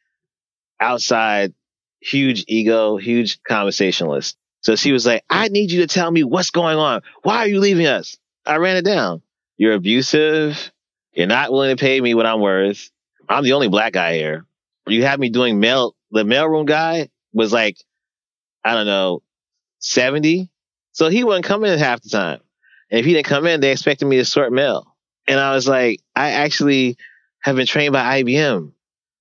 [0.79, 1.55] outside,
[2.01, 4.37] huge ego, huge conversationalist.
[4.61, 7.01] So she was like, I need you to tell me what's going on.
[7.23, 8.19] Why are you leaving us?
[8.45, 9.23] I ran it down.
[9.57, 10.73] You're abusive.
[11.13, 12.91] You're not willing to pay me what I'm worth.
[13.29, 14.45] I'm the only black guy here.
[14.87, 15.95] You have me doing mail.
[16.11, 17.77] The mailroom guy was like,
[18.65, 19.23] I don't know,
[19.79, 20.51] 70.
[20.93, 22.41] So he wouldn't come in half the time.
[22.91, 24.95] And if he didn't come in, they expected me to sort mail.
[25.27, 26.97] And I was like, I actually
[27.41, 28.73] have been trained by IBM.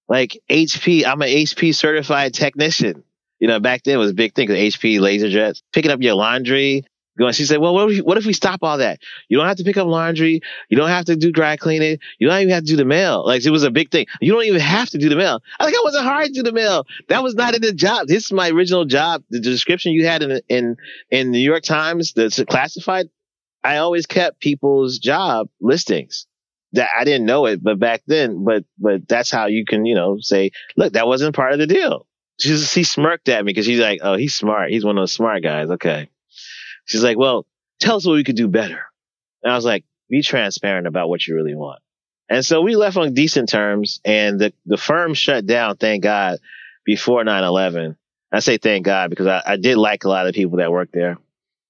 [0.09, 3.03] Like HP, I'm an HP certified technician.
[3.39, 6.01] You know, back then it was a big thing because HP laser jets, picking up
[6.01, 6.85] your laundry.
[7.31, 8.99] She said, "Well, what if, we, what if we stop all that?
[9.27, 10.41] You don't have to pick up laundry.
[10.69, 11.99] You don't have to do dry cleaning.
[12.19, 13.25] You don't even have to do the mail.
[13.25, 14.05] Like it was a big thing.
[14.21, 15.43] You don't even have to do the mail.
[15.59, 16.85] I think I wasn't hired to do the mail.
[17.09, 18.07] That was not in the job.
[18.07, 19.23] This is my original job.
[19.29, 20.77] The description you had in in
[21.09, 23.09] in New York Times, that's classified.
[23.63, 26.27] I always kept people's job listings.
[26.73, 29.93] That I didn't know it, but back then, but but that's how you can you
[29.93, 32.07] know say, look, that wasn't part of the deal.
[32.39, 34.71] She, she smirked at me because she's like, oh, he's smart.
[34.71, 35.69] He's one of those smart guys.
[35.69, 36.09] Okay.
[36.85, 37.45] She's like, well,
[37.79, 38.85] tell us what we could do better.
[39.43, 41.79] And I was like, be transparent about what you really want.
[42.29, 46.39] And so we left on decent terms and the, the firm shut down, thank God,
[46.85, 47.97] before 9-11.
[48.31, 50.93] I say thank God because I, I did like a lot of people that worked
[50.93, 51.17] there.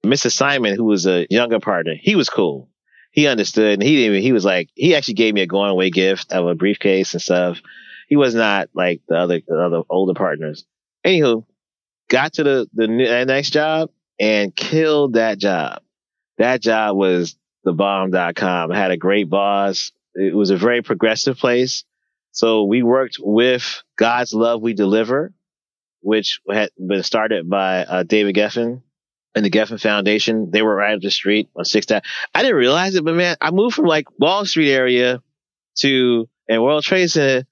[0.06, 0.32] Mr.
[0.32, 2.69] Simon, who was a younger partner, he was cool.
[3.12, 5.71] He understood and he didn't even, he was like, he actually gave me a going
[5.71, 7.60] away gift of a briefcase and stuff.
[8.08, 10.65] He was not like the other, the other older partners.
[11.06, 11.43] Anywho,
[12.10, 13.89] got to the, the next job
[14.21, 15.81] and killed that job.
[16.38, 18.71] That job was the bomb.com.
[18.71, 19.91] I had a great boss.
[20.13, 21.84] It was a very progressive place.
[22.31, 25.34] So we worked with God's Love We Deliver,
[26.01, 28.84] which had been started by uh, David Geffen
[29.34, 30.51] and the Geffen Foundation.
[30.51, 32.05] They were right up the street on Sixth Ave.
[32.34, 35.21] I didn't realize it, but man, I moved from like Wall Street area
[35.79, 37.47] to and World Trade Center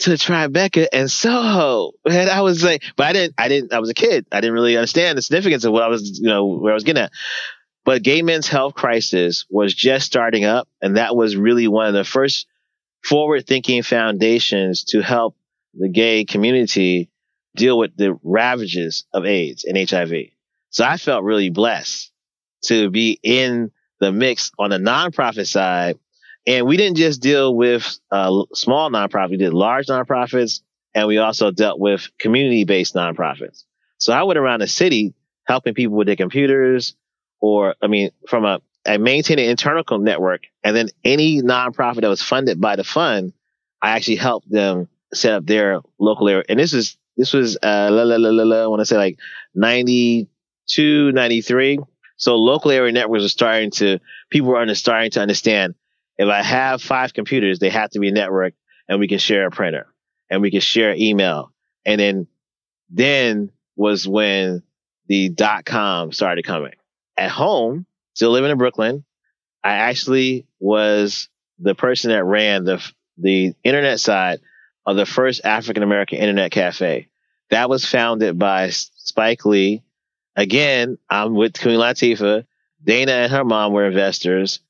[0.00, 1.92] to Tribeca and Soho.
[2.04, 4.26] And I was like, but I didn't, I didn't, I was a kid.
[4.32, 6.84] I didn't really understand the significance of what I was, you know, where I was
[6.84, 7.12] getting at.
[7.84, 10.68] But gay men's health crisis was just starting up.
[10.80, 12.46] And that was really one of the first
[13.02, 15.36] forward thinking foundations to help
[15.74, 17.10] the gay community
[17.54, 20.12] deal with the ravages of AIDS and HIV.
[20.70, 22.10] So I felt really blessed
[22.64, 25.98] to be in the mix on the nonprofit side
[26.46, 30.60] and we didn't just deal with uh, small nonprofits, we did large nonprofits,
[30.94, 33.64] and we also dealt with community based nonprofits.
[33.98, 35.14] So I went around the city
[35.46, 36.94] helping people with their computers,
[37.40, 42.08] or I mean, from a I maintained an internal network, and then any nonprofit that
[42.08, 43.32] was funded by the fund,
[43.80, 46.44] I actually helped them set up their local area.
[46.48, 48.96] And this is this was uh, la, la, la, la, la, I want to say
[48.96, 49.18] like
[49.54, 51.78] 92, 93.
[52.16, 55.74] So local area networks are starting to people were starting to understand
[56.16, 58.54] if I have five computers, they have to be networked
[58.88, 59.86] and we can share a printer
[60.30, 61.52] and we can share email.
[61.84, 62.26] And then,
[62.90, 64.62] then was when
[65.06, 66.74] the dot com started coming.
[67.16, 69.04] At home, still living in Brooklyn,
[69.62, 72.84] I actually was the person that ran the,
[73.18, 74.40] the internet side
[74.86, 77.08] of the first African American internet cafe.
[77.50, 79.82] That was founded by Spike Lee.
[80.36, 82.44] Again, I'm with Queen Latifah.
[82.82, 84.60] Dana and her mom were investors.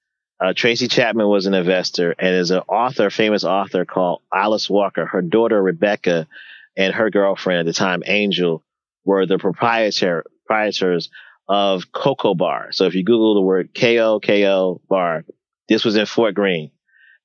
[0.45, 5.07] Uh, Tracy Chapman was an investor and is an author, famous author called Alice Walker.
[5.07, 6.29] Her daughter Rebecca
[6.77, 8.63] and her girlfriend at the time, Angel,
[9.07, 11.09] were the proprietor proprietors
[11.49, 12.73] of Koko Bar.
[12.73, 15.25] So if you Google the word K-O, K-O Bar,
[15.67, 16.73] this was in Fort Greene.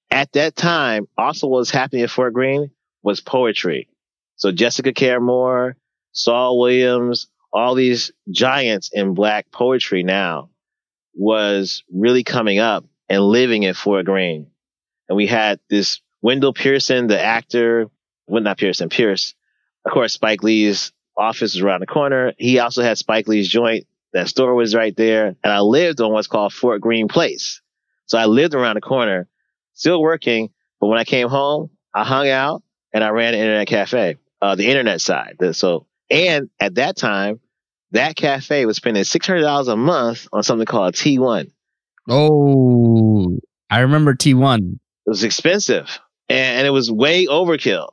[0.09, 2.71] At that time, also what was happening at Fort Greene
[3.03, 3.89] was poetry.
[4.37, 5.75] So Jessica Care Moore,
[6.13, 10.51] Saul Williams, all these giants in black poetry now
[11.13, 14.47] was really coming up and living in Fort Greene.
[15.07, 17.89] And we had this Wendell Pearson, the actor,
[18.27, 19.33] well, not Pearson, Pierce.
[19.85, 22.33] Of course, Spike Lee's office was around the corner.
[22.37, 23.87] He also had Spike Lee's joint.
[24.13, 25.35] That store was right there.
[25.43, 27.61] And I lived on what's called Fort Greene Place.
[28.05, 29.27] So I lived around the corner,
[29.73, 30.49] still working.
[30.79, 34.55] But when I came home, I hung out and I ran an internet cafe, uh,
[34.55, 35.37] the internet side.
[35.51, 37.39] So, and at that time,
[37.91, 41.51] that cafe was spending $600 a month on something called T1.
[42.09, 44.73] Oh, I remember T1.
[44.73, 47.89] It was expensive and, it was way overkill.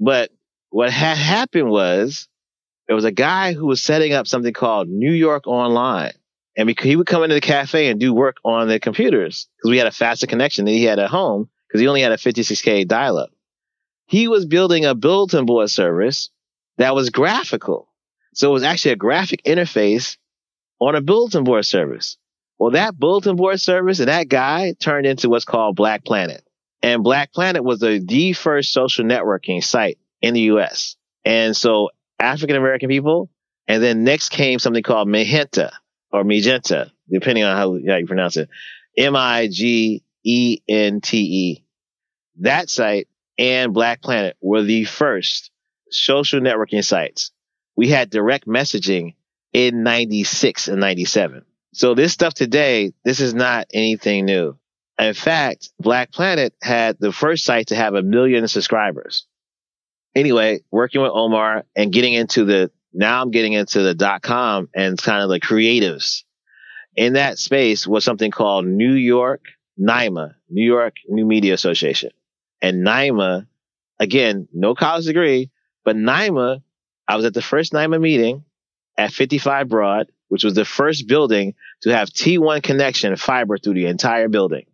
[0.00, 0.30] But
[0.70, 2.28] what had happened was
[2.86, 6.12] there was a guy who was setting up something called New York Online.
[6.56, 9.78] And he would come into the cafe and do work on the computers because we
[9.78, 12.86] had a faster connection than he had at home because he only had a 56K
[12.88, 13.30] dial up.
[14.06, 16.30] he was building a bulletin board service
[16.78, 17.88] that was graphical.
[18.34, 20.16] So it was actually a graphic interface
[20.80, 22.16] on a bulletin board service.
[22.58, 26.42] Well, that bulletin board service and that guy turned into what's called Black Planet.
[26.82, 30.96] And Black Planet was the, the first social networking site in the US.
[31.24, 33.30] And so African American people,
[33.68, 35.70] and then next came something called MiGente
[36.12, 38.48] or MiGente, depending on how, how you pronounce it.
[38.96, 40.02] M-I-G-E-N-T-E.
[42.40, 45.50] That site and Black Planet were the first
[45.90, 47.32] social networking sites.
[47.76, 49.14] We had direct messaging
[49.52, 51.44] in 96 and 97.
[51.76, 54.56] So this stuff today, this is not anything new.
[54.98, 59.26] In fact, Black Planet had the first site to have a million subscribers.
[60.14, 64.70] Anyway, working with Omar and getting into the, now I'm getting into the dot com
[64.74, 66.22] and kind of the creatives.
[66.94, 69.42] In that space was something called New York
[69.78, 72.08] NYMA, New York New Media Association.
[72.62, 73.46] And NYMA,
[73.98, 75.50] again, no college degree,
[75.84, 76.62] but NYMA,
[77.06, 78.44] I was at the first NYMA meeting
[78.96, 83.86] at 55 Broad, which was the first building to have T1 connection fiber through the
[83.86, 84.66] entire building.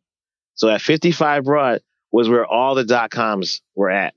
[0.55, 4.15] So at 55 Broad was where all the dot coms were at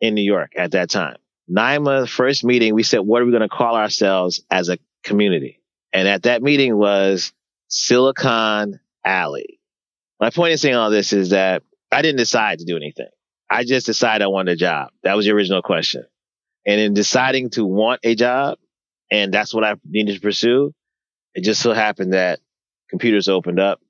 [0.00, 1.16] in New York at that time.
[1.50, 5.60] NYMA first meeting, we said, what are we going to call ourselves as a community?
[5.92, 7.32] And at that meeting was
[7.68, 9.60] Silicon Alley.
[10.18, 11.62] My point in saying all this is that
[11.92, 13.08] I didn't decide to do anything.
[13.48, 14.90] I just decided I wanted a job.
[15.04, 16.04] That was the original question.
[16.66, 18.58] And in deciding to want a job,
[19.10, 20.72] and that's what I needed to pursue,
[21.34, 22.40] it just so happened that
[22.88, 23.80] computers opened up.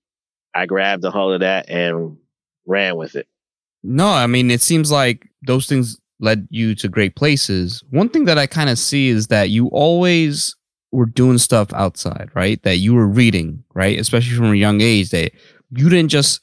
[0.55, 2.17] I grabbed a hold of that and
[2.67, 3.29] ran with it.
[3.83, 7.85] No, I mean, it seems like those things led you to great places.
[7.91, 10.57] One thing that I kind of see is that you always
[10.93, 12.63] were doing stuff outside, right?
[12.63, 13.99] That you were reading, right?
[13.99, 15.33] Especially from a young age, that
[15.71, 16.41] you didn't just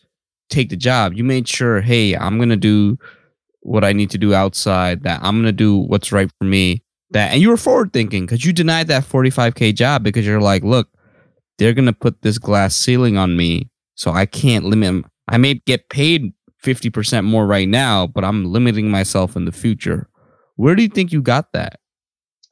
[0.49, 1.13] take the job.
[1.13, 2.97] You made sure, hey, I'm going to do
[3.62, 6.83] what I need to do outside, that I'm going to do what's right for me.
[7.13, 10.63] That, and you were forward thinking because you denied that 45K job because you're like,
[10.63, 10.89] look,
[11.58, 13.69] they're to put this glass ceiling on me.
[13.95, 15.06] So I can't limit.
[15.28, 20.10] I may get paid 50% more right now, but I'm limiting myself in the future.
[20.56, 21.80] Where do you think you got that?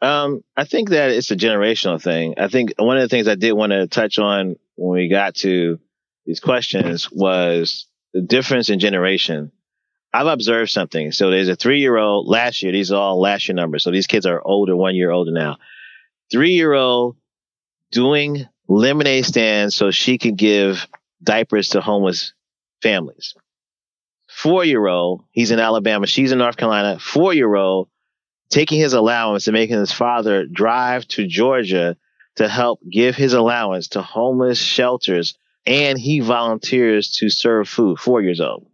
[0.02, 2.36] Um, I think that it's a generational thing.
[2.38, 5.36] I think one of the things I did want to touch on when we got
[5.36, 5.80] to
[6.26, 9.52] these questions was the difference in generation.
[10.13, 11.12] I've observed something.
[11.12, 12.71] So there's a three year old last year.
[12.71, 13.84] These are all last year numbers.
[13.84, 15.58] So these kids are older, one year older now.
[16.32, 17.17] Three year old
[17.91, 20.88] doing lemonade stands so she can give
[21.24, 22.34] diapers to homeless
[22.82, 23.36] families
[24.32, 27.89] four year old, he's in Alabama, she's in North Carolina, four year old,
[28.50, 31.97] taking his allowance and making his father drive to Georgia
[32.38, 35.38] to help give his allowance to homeless shelters.
[35.65, 38.65] And he volunteers to serve food, four years old.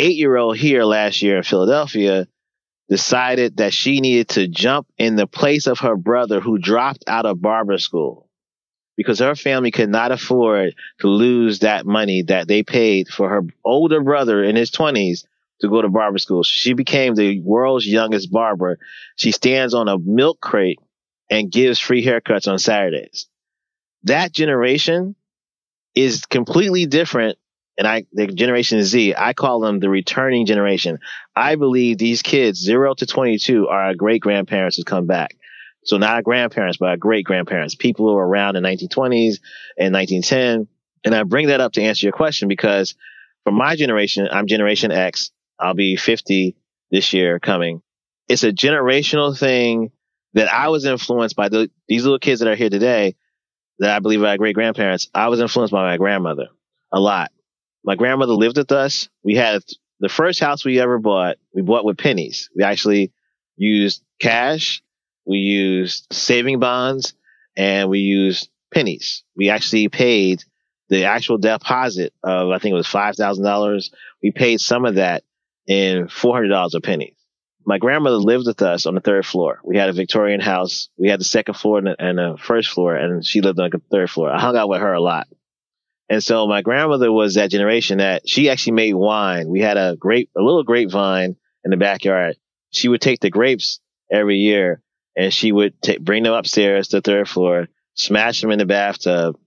[0.00, 2.26] Eight year old here last year in Philadelphia
[2.88, 7.26] decided that she needed to jump in the place of her brother who dropped out
[7.26, 8.26] of barber school
[8.96, 13.42] because her family could not afford to lose that money that they paid for her
[13.62, 15.24] older brother in his 20s
[15.60, 16.42] to go to barber school.
[16.44, 18.78] She became the world's youngest barber.
[19.16, 20.80] She stands on a milk crate
[21.30, 23.28] and gives free haircuts on Saturdays.
[24.04, 25.14] That generation
[25.94, 27.36] is completely different.
[27.78, 30.98] And I, the generation Z, I call them the returning generation.
[31.34, 35.36] I believe these kids, zero to 22, are our great grandparents who come back.
[35.84, 39.38] So not our grandparents, but our great grandparents, people who were around in 1920s
[39.78, 40.68] and 1910.
[41.04, 42.94] And I bring that up to answer your question because
[43.44, 45.30] for my generation, I'm generation X.
[45.58, 46.56] I'll be 50
[46.90, 47.82] this year coming.
[48.28, 49.90] It's a generational thing
[50.34, 53.16] that I was influenced by the, these little kids that are here today
[53.78, 55.08] that I believe are great grandparents.
[55.14, 56.48] I was influenced by my grandmother
[56.92, 57.32] a lot.
[57.84, 59.08] My grandmother lived with us.
[59.22, 59.62] We had
[60.00, 61.36] the first house we ever bought.
[61.54, 62.50] We bought with pennies.
[62.54, 63.12] We actually
[63.56, 64.82] used cash
[65.30, 67.14] we used saving bonds
[67.56, 69.22] and we used pennies.
[69.36, 70.42] We actually paid
[70.88, 73.90] the actual deposit of, I think it was $5,000.
[74.22, 75.22] We paid some of that
[75.66, 77.14] in $400 of pennies.
[77.64, 79.60] My grandmother lived with us on the third floor.
[79.62, 80.88] We had a Victorian house.
[80.98, 83.70] We had the second floor and the, and the first floor, and she lived on
[83.70, 84.32] the third floor.
[84.32, 85.28] I hung out with her a lot.
[86.10, 89.48] And so my grandmother was that generation that she actually made wine.
[89.48, 92.36] We had a grape, a little grapevine in the backyard.
[92.70, 93.78] She would take the grapes
[94.10, 94.82] every year
[95.16, 98.66] and she would t- bring them upstairs to the third floor, smash them in the
[98.66, 99.38] bathtub,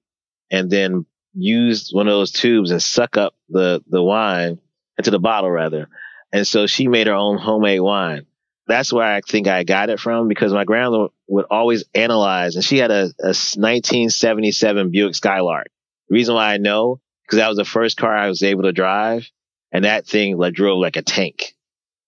[0.50, 4.58] and then use one of those tubes and suck up the, the wine
[4.98, 5.90] into the bottle rather.
[6.32, 8.26] And so she made her own homemade wine.
[8.68, 12.64] That's where I think I got it from because my grandmother would always analyze and
[12.64, 15.68] she had a, a 1977 Buick Skylark.
[16.14, 19.30] Reason why I know, because that was the first car I was able to drive
[19.72, 21.56] and that thing like drove like a tank.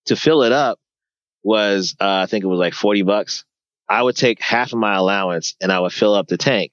[0.06, 0.80] to fill it up
[1.44, 3.44] was, uh, I think it was like 40 bucks.
[3.90, 6.72] I would take half of my allowance and I would fill up the tank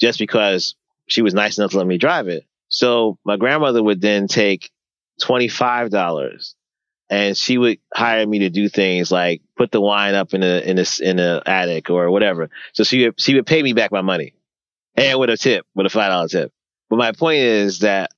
[0.00, 0.74] just because
[1.06, 2.44] she was nice enough to let me drive it.
[2.68, 4.70] So my grandmother would then take
[5.22, 6.54] $25
[7.08, 10.68] and she would hire me to do things like put the wine up in the
[10.68, 12.50] in the in the attic or whatever.
[12.72, 14.34] So she would, she would pay me back my money,
[14.96, 16.52] and with a tip, with a five dollar tip.
[16.88, 18.10] But my point is that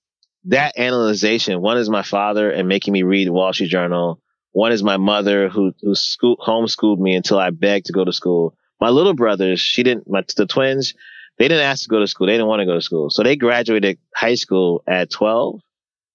[0.45, 4.21] that analyzation, one is my father and making me read Wall Street Journal.
[4.53, 8.12] One is my mother who who school, homeschooled me until I begged to go to
[8.12, 8.55] school.
[8.81, 10.09] My little brothers, she didn't.
[10.09, 10.95] My the twins,
[11.39, 12.27] they didn't ask to go to school.
[12.27, 15.61] They didn't want to go to school, so they graduated high school at twelve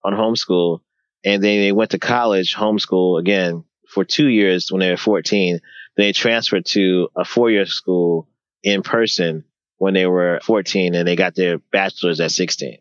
[0.03, 0.81] on homeschool
[1.23, 5.59] and then they went to college, homeschool again for two years when they were 14.
[5.95, 8.27] They transferred to a four year school
[8.63, 9.45] in person
[9.83, 12.77] when they were 14 and they got their bachelor's at 16.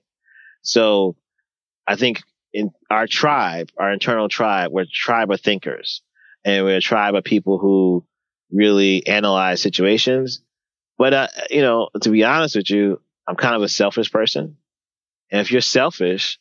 [0.63, 1.17] So
[1.85, 2.23] I think
[2.53, 6.01] in our tribe, our internal tribe, we're a tribe of thinkers
[6.45, 8.07] and we're a tribe of people who
[8.53, 10.45] really analyze situations.
[10.97, 14.57] But, uh, you know, to be honest with you, I'm kind of a selfish person.
[15.33, 16.39] And if you're selfish,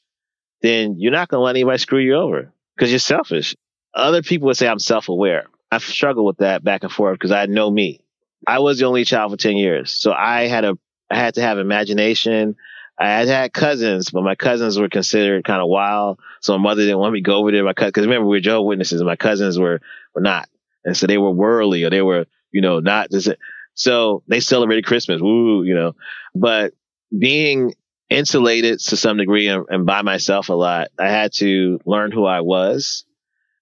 [0.61, 3.55] then you're not going to let anybody screw you over because you're selfish.
[3.95, 5.45] Other people would say I'm self aware.
[5.71, 8.00] I've struggled with that back and forth because I know me.
[8.47, 9.91] I was the only child for 10 years.
[9.91, 10.77] So I had a,
[11.09, 12.55] I had to have imagination.
[12.99, 16.19] I had had cousins, but my cousins were considered kind of wild.
[16.41, 17.63] So my mother didn't want me to go over there.
[17.63, 19.81] My cause remember we were Jehovah's Witnesses and my cousins were,
[20.13, 20.49] were not.
[20.83, 23.29] And so they were worldly or they were, you know, not just,
[23.73, 25.21] so they celebrated Christmas.
[25.21, 25.95] Woo, you know,
[26.35, 26.73] but
[27.17, 27.73] being
[28.11, 30.89] insulated to some degree and, and by myself a lot.
[30.99, 33.05] I had to learn who I was.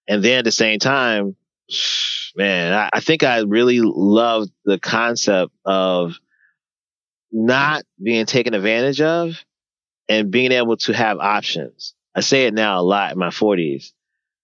[0.07, 1.35] And then at the same time,
[2.35, 6.17] man, I, I think I really loved the concept of
[7.31, 9.43] not being taken advantage of
[10.07, 11.93] and being able to have options.
[12.15, 13.91] I say it now a lot in my 40s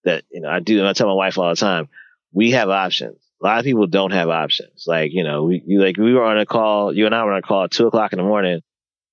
[0.03, 1.89] that, you know, I do, and I tell my wife all the time,
[2.31, 3.17] we have options.
[3.41, 4.85] A lot of people don't have options.
[4.87, 7.33] Like, you know, we, you, like, we were on a call, you and I were
[7.33, 8.61] on a call at two o'clock in the morning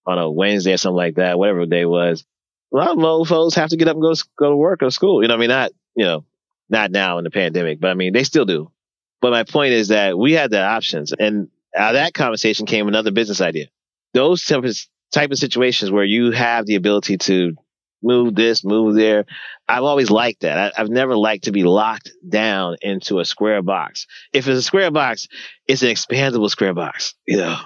[0.07, 2.25] on a Wednesday or something like that, whatever the day was.
[2.73, 4.91] A lot of old folks have to get up and go go to work or
[4.91, 5.23] school.
[5.23, 6.25] You know, what I mean, not, you know,
[6.73, 8.73] not now in the pandemic, but I mean, they still do.
[9.21, 12.89] But my point is that we had the options and out of that conversation came
[12.89, 13.67] another business idea.
[14.15, 14.77] Those type of,
[15.13, 17.57] type of situations where you have the ability to
[18.03, 19.25] move this, move there.
[19.69, 20.75] I've always liked that.
[20.77, 24.07] I, have never liked to be locked down into a square box.
[24.33, 25.29] If it's a square box,
[25.67, 27.15] it's an expandable square box.
[27.27, 27.59] You know,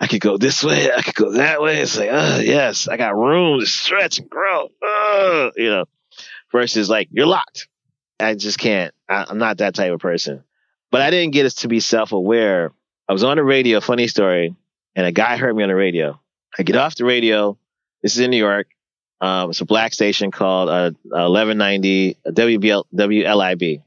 [0.00, 1.80] I could go this way, I could go that way.
[1.80, 4.68] It's like, oh yes, I got room to stretch and grow.
[4.82, 5.84] Oh, you know,
[6.50, 7.68] versus like you're locked.
[8.20, 8.94] I just can't.
[9.08, 10.44] I, I'm not that type of person.
[10.90, 12.72] But I didn't get us to be self-aware.
[13.08, 14.54] I was on the radio, funny story,
[14.96, 16.18] and a guy heard me on the radio.
[16.58, 17.58] I get off the radio.
[18.02, 18.68] This is in New York.
[19.20, 23.82] Um, it's a black station called uh, 1190 WBL, WLIB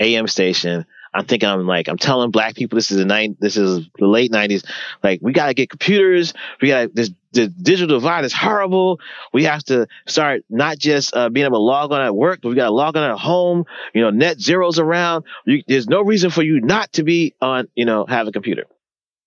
[0.00, 0.84] AM station.
[1.14, 4.06] I'm thinking I'm like I'm telling black people this is the night this is the
[4.06, 4.64] late 90s.
[5.02, 6.34] Like we gotta get computers.
[6.60, 9.00] We got this the digital divide is horrible.
[9.32, 12.48] We have to start not just uh, being able to log on at work, but
[12.48, 13.64] we got to log on at home.
[13.94, 15.24] You know, NetZero's around.
[15.44, 17.68] You, there's no reason for you not to be on.
[17.74, 18.64] You know, have a computer.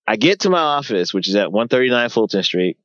[0.07, 2.78] I get to my office, which is at 139 Fulton Street,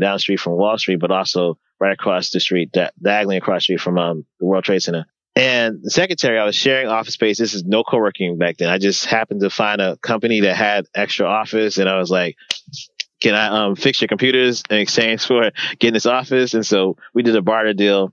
[0.00, 3.62] down the street from Wall Street, but also right across the street, that diagonally across
[3.62, 5.06] the street from um, the World Trade Center.
[5.34, 7.38] And the secretary, I was sharing office space.
[7.38, 8.70] This is no co-working back then.
[8.70, 12.36] I just happened to find a company that had extra office, and I was like,
[13.20, 17.22] "Can I um, fix your computers in exchange for getting this office?" And so we
[17.22, 18.12] did a barter deal.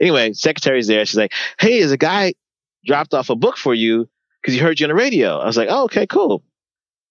[0.00, 1.04] Anyway, secretary's there.
[1.04, 2.34] She's like, "Hey, is a guy
[2.84, 4.08] dropped off a book for you
[4.40, 6.42] because he heard you on the radio?" I was like, "Oh, okay, cool."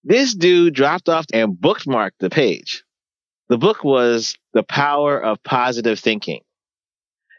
[0.03, 2.83] This dude dropped off and bookmarked the page.
[3.49, 6.41] The book was The Power of Positive Thinking.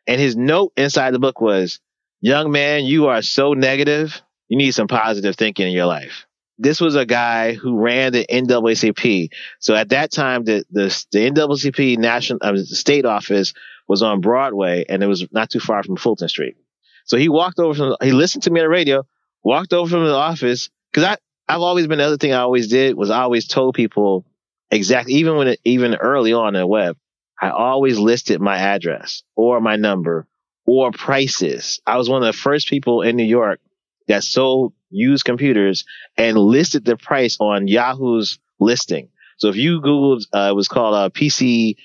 [0.06, 1.80] And his note inside the book was,
[2.20, 4.20] young man, you are so negative.
[4.48, 6.26] You need some positive thinking in your life.
[6.58, 9.30] This was a guy who ran the NAACP.
[9.58, 13.54] So at that time, the, the, the NAACP national uh, state office
[13.88, 16.56] was on Broadway and it was not too far from Fulton Street.
[17.04, 19.06] So he walked over from, he listened to me on the radio,
[19.42, 20.70] walked over from the office.
[20.92, 21.16] Cause I,
[21.48, 24.24] I've always been the other thing I always did was I always told people
[24.70, 26.96] exactly even when it, even early on in the web,
[27.40, 30.26] I always listed my address or my number
[30.64, 31.80] or prices.
[31.86, 33.60] I was one of the first people in New York
[34.06, 35.84] that sold used computers
[36.16, 39.08] and listed the price on Yahoo's listing.
[39.38, 41.76] So if you Googled, uh, it was called uh, PC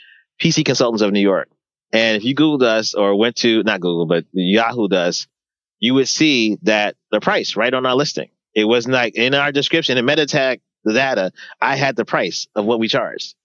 [0.41, 1.49] PC Consultants of New York,
[1.91, 5.27] and if you Googled us or went to not Google but Yahoo does,
[5.79, 8.29] you would see that the price right on our listing.
[8.53, 11.31] It wasn't like in our description in meta tag the data,
[11.61, 13.35] I had the price of what we charged.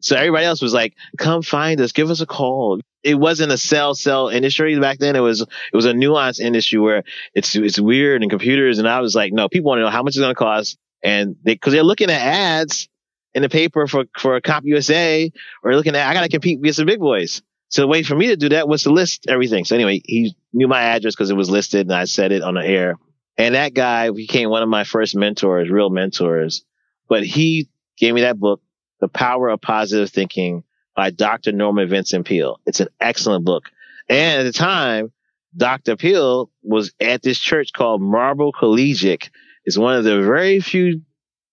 [0.00, 2.80] So everybody else was like, come find us, give us a call.
[3.02, 5.16] It wasn't a sell sell industry back then.
[5.16, 8.78] It was it was a nuanced industry where it's it's weird and computers.
[8.78, 10.78] And I was like, no, people want to know how much it's going to cost,
[11.02, 12.88] and they because they're looking at ads
[13.34, 15.32] in the paper for for a CompUSA
[15.62, 17.42] or looking at I got to compete against the big boys.
[17.68, 19.64] So the way for me to do that was to list everything.
[19.64, 22.54] So anyway, he knew my address because it was listed, and I said it on
[22.54, 22.96] the air.
[23.38, 26.64] And that guy became one of my first mentors, real mentors.
[27.08, 28.60] But he gave me that book,
[29.00, 31.52] The Power of Positive Thinking by Dr.
[31.52, 32.60] Norman Vincent Peale.
[32.66, 33.70] It's an excellent book.
[34.08, 35.12] And at the time,
[35.56, 35.96] Dr.
[35.96, 39.30] Peale was at this church called Marble Collegiate.
[39.64, 41.02] It's one of the very few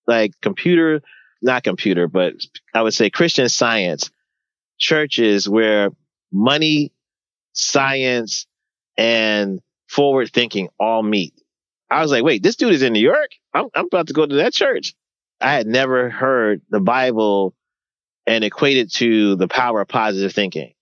[0.05, 1.01] like computer,
[1.41, 2.33] not computer, but
[2.73, 4.09] I would say Christian science
[4.77, 5.89] churches where
[6.31, 6.91] money,
[7.53, 8.47] science,
[8.97, 11.33] and forward thinking all meet.
[11.89, 13.31] I was like, wait, this dude is in New York?
[13.53, 14.93] I'm, I'm about to go to that church.
[15.39, 17.53] I had never heard the Bible
[18.25, 20.73] and equated to the power of positive thinking.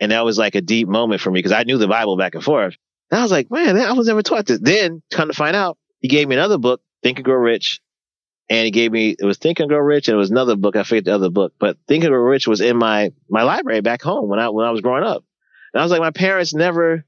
[0.00, 2.34] And that was like a deep moment for me because I knew the Bible back
[2.34, 2.76] and forth.
[3.10, 4.60] And I was like, man, I was never taught this.
[4.60, 7.80] Then come to find out, he gave me another book, Think and Grow Rich.
[8.48, 10.76] And he gave me, it was Think and Grow Rich and it was another book.
[10.76, 13.80] I forget the other book, but Think and Grow Rich was in my, my library
[13.80, 15.24] back home when I, when I was growing up.
[15.72, 17.04] And I was like, my parents never,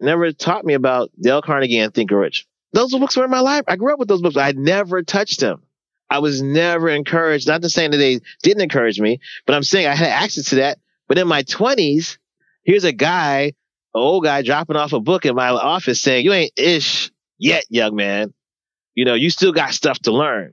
[0.00, 2.46] never taught me about Dale Carnegie and Think and Rich.
[2.72, 3.64] Those books were in my life.
[3.68, 4.36] I grew up with those books.
[4.36, 5.62] I never touched them.
[6.10, 7.46] I was never encouraged.
[7.46, 10.56] Not to say that they didn't encourage me, but I'm saying I had access to
[10.56, 10.78] that.
[11.08, 12.18] But in my 20s,
[12.64, 13.52] here's a guy, an
[13.94, 17.94] old guy, dropping off a book in my office saying, "You ain't ish yet, young
[17.94, 18.34] man.
[18.94, 20.52] You know, you still got stuff to learn."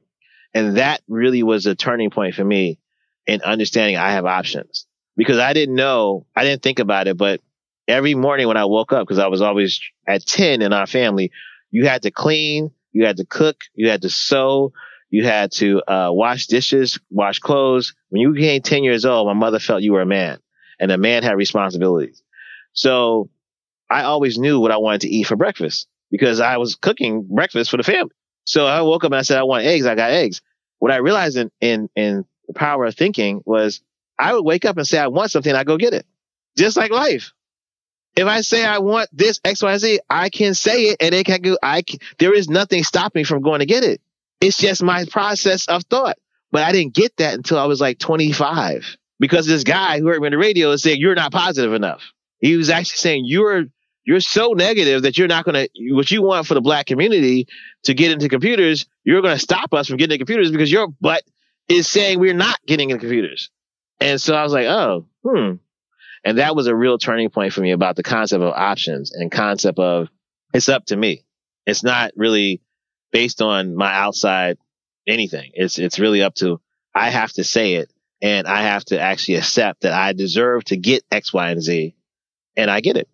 [0.53, 2.79] And that really was a turning point for me
[3.25, 4.85] in understanding I have options
[5.15, 7.41] because I didn't know, I didn't think about it, but
[7.87, 11.31] every morning when I woke up, because I was always at 10 in our family,
[11.71, 14.71] you had to clean, you had to cook, you had to sew,
[15.09, 17.93] you had to uh, wash dishes, wash clothes.
[18.09, 20.39] When you became 10 years old, my mother felt you were a man
[20.79, 22.21] and a man had responsibilities.
[22.73, 23.29] So
[23.89, 27.71] I always knew what I wanted to eat for breakfast because I was cooking breakfast
[27.71, 28.11] for the family.
[28.45, 29.85] So I woke up and I said, I want eggs.
[29.85, 30.41] I got eggs.
[30.79, 33.81] What I realized in, in, in the power of thinking was
[34.19, 35.53] I would wake up and say, I want something.
[35.53, 36.05] I go get it.
[36.57, 37.33] Just like life.
[38.15, 41.25] If I say I want this X, Y, Z, I can say it and it
[41.25, 44.01] can go, I can, there is nothing stopping me from going to get it.
[44.41, 46.17] It's just my process of thought.
[46.51, 50.21] But I didn't get that until I was like 25 because this guy who heard
[50.21, 52.03] me on the radio said, you're not positive enough.
[52.39, 53.65] He was actually saying, you're,
[54.05, 57.47] you're so negative that you're not going to, what you want for the black community
[57.83, 60.87] to get into computers, you're going to stop us from getting into computers because your
[61.01, 61.23] butt
[61.67, 63.49] is saying we're not getting into computers.
[63.99, 65.55] And so I was like, oh, hmm.
[66.23, 69.31] And that was a real turning point for me about the concept of options and
[69.31, 70.09] concept of
[70.53, 71.23] it's up to me.
[71.65, 72.61] It's not really
[73.11, 74.57] based on my outside
[75.07, 75.51] anything.
[75.53, 76.59] It's it's really up to
[76.93, 77.91] I have to say it
[78.21, 81.95] and I have to actually accept that I deserve to get X, Y, and Z,
[82.55, 83.07] and I get it.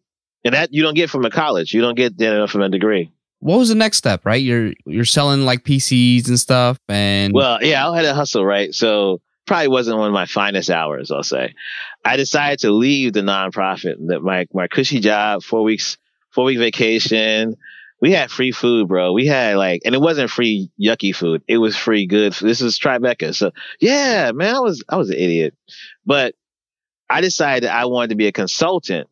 [0.45, 1.73] And that you don't get from a college.
[1.73, 3.11] You don't get that from a degree.
[3.39, 4.25] What was the next step?
[4.25, 8.45] Right, you're you're selling like PCs and stuff, and well, yeah, I had a hustle,
[8.45, 8.73] right?
[8.73, 11.53] So probably wasn't one of my finest hours, I'll say.
[12.05, 15.97] I decided to leave the nonprofit, that my, my cushy job, four weeks,
[16.29, 17.57] four week vacation.
[18.03, 19.13] We had free food, bro.
[19.13, 21.41] We had like, and it wasn't free yucky food.
[21.47, 22.33] It was free good.
[22.33, 23.33] This is Tribeca.
[23.33, 25.55] So yeah, man, I was, I was an idiot,
[26.05, 26.35] but
[27.09, 29.07] I decided I wanted to be a consultant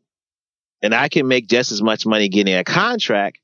[0.81, 3.39] and I can make just as much money getting a contract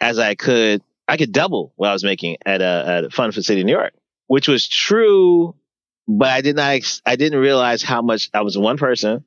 [0.00, 0.80] as I could.
[1.08, 3.66] I could double what I was making at a, at a fund for city of
[3.66, 3.94] New York,
[4.28, 5.56] which was true
[6.06, 9.24] but I did not, I didn't realize how much I was one person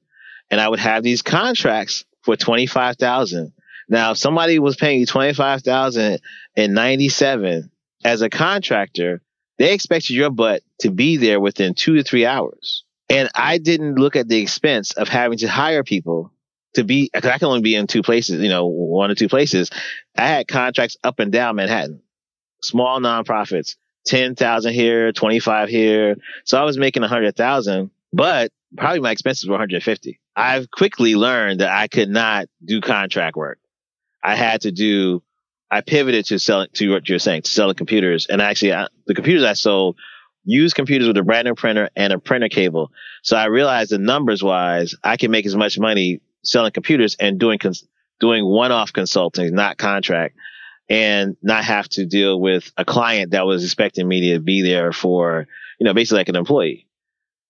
[0.50, 3.52] and I would have these contracts for 25,000.
[3.90, 6.20] Now, if somebody was paying you 25,000
[6.56, 7.72] in 97
[8.04, 9.22] as a contractor,
[9.58, 12.84] they expected your butt to be there within two to three hours.
[13.10, 16.32] And I didn't look at the expense of having to hire people
[16.74, 19.30] to be, cause I can only be in two places, you know, one or two
[19.30, 19.72] places.
[20.16, 22.02] I had contracts up and down Manhattan,
[22.62, 23.76] small nonprofits
[24.08, 26.16] 10,000 here, 25 here.
[26.46, 30.20] So I was making 100,000, but probably my expenses were 150.
[30.36, 33.60] I've quickly learned that I could not do contract work.
[34.28, 35.24] I had to do,
[35.72, 38.28] I pivoted to selling, to what you're saying, to selling computers.
[38.28, 39.98] And actually, I, the computers I sold
[40.44, 42.92] used computers with a brand new printer and a printer cable.
[43.24, 47.40] So I realized that numbers wise, I can make as much money selling computers and
[47.40, 47.88] doing, cons-
[48.20, 50.36] doing one off consulting, not contract
[50.90, 54.92] and not have to deal with a client that was expecting me to be there
[54.92, 55.48] for,
[55.80, 56.87] you know, basically like an employee.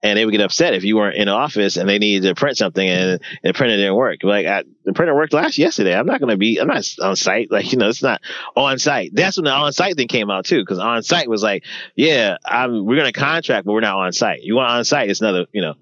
[0.04, 2.36] And they would get upset if you weren't in the office and they needed to
[2.36, 4.20] print something and, the printer didn't work.
[4.22, 5.98] Like I, the printer worked last yesterday.
[5.98, 7.52] I'm not going to be, I'm not on site.
[7.52, 8.22] Like, you know, it's not
[8.56, 9.12] on site.
[9.14, 10.64] That's when the on site thing came out too.
[10.66, 11.64] Cause on site was like,
[11.96, 14.44] yeah, I'm, we're going to contract, but we're not on site.
[14.44, 15.10] You want on site?
[15.10, 15.74] It's another, you know,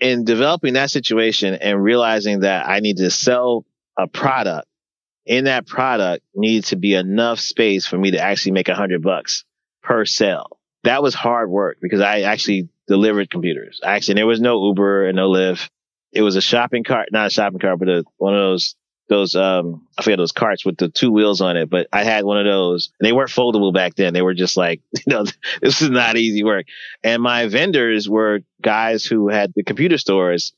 [0.00, 3.64] in developing that situation and realizing that I need to sell
[3.96, 4.66] a product,
[5.24, 9.02] in that product needs to be enough space for me to actually make a hundred
[9.02, 9.44] bucks
[9.82, 10.58] per sale.
[10.84, 13.80] That was hard work because I actually delivered computers.
[13.84, 15.68] Actually, there was no Uber and no Lyft.
[16.12, 18.74] It was a shopping cart, not a shopping cart, but a, one of those
[19.08, 22.24] those um I forget those carts with the two wheels on it, but I had
[22.24, 22.92] one of those.
[23.00, 24.14] They weren't foldable back then.
[24.14, 25.24] They were just like, you know,
[25.60, 26.66] this is not easy work.
[27.02, 30.52] And my vendors were guys who had the computer stores,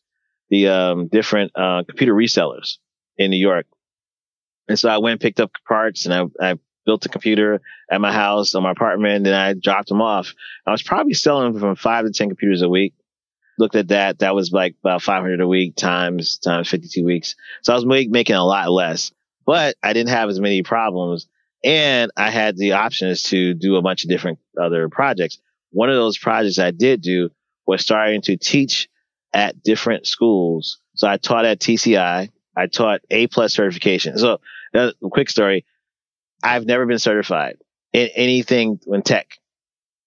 [0.51, 2.79] the um different uh computer resellers
[3.17, 3.67] in New York.
[4.69, 7.61] And so I went and picked up parts and I, I built a computer
[7.91, 10.35] at my house on my apartment and I dropped them off.
[10.67, 12.95] I was probably selling from five to 10 computers a week
[13.59, 14.19] looked at that.
[14.19, 17.37] That was like about 500 a week times, times 52 weeks.
[17.63, 19.13] So I was make, making a lot less,
[19.47, 21.29] but I didn't have as many problems
[21.65, 25.39] and I had the options to do a bunch of different other projects.
[25.71, 27.31] One of those projects I did do
[27.67, 28.89] was starting to teach
[29.33, 30.79] at different schools.
[30.95, 32.31] So I taught at TCI.
[32.57, 34.19] I taught A plus certification.
[34.19, 34.41] So
[34.75, 35.65] a quick story.
[36.45, 37.57] I've never been certified
[37.93, 39.39] in anything in tech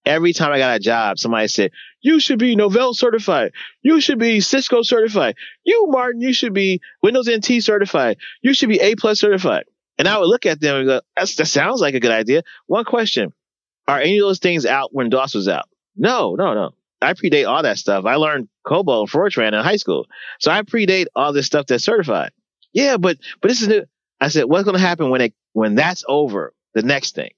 [0.07, 1.71] every time I got a job, somebody said,
[2.01, 3.51] you should be Novell certified.
[3.81, 5.35] You should be Cisco certified.
[5.63, 8.17] You, Martin, you should be Windows NT certified.
[8.41, 9.65] You should be A plus certified.
[9.97, 12.43] And I would look at them and go, that sounds like a good idea.
[12.67, 13.33] One question.
[13.87, 15.69] Are any of those things out when DOS was out?
[15.95, 16.71] No, no, no.
[17.01, 18.05] I predate all that stuff.
[18.05, 20.07] I learned COBOL and Fortran in high school.
[20.39, 22.31] So I predate all this stuff that's certified.
[22.73, 23.85] Yeah, but, but this is new.
[24.19, 26.53] I said, what's going to happen when it, when that's over?
[26.73, 27.31] The next thing.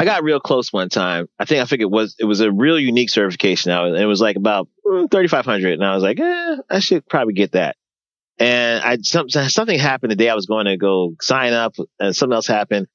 [0.00, 1.28] I got real close one time.
[1.38, 3.70] I think I figured it was it was a real unique certification.
[3.70, 6.78] Now it was like about mm, thirty five hundred, and I was like, eh, I
[6.78, 7.76] should probably get that.
[8.38, 12.14] And I some, something happened the day I was going to go sign up, and
[12.14, 12.86] something else happened.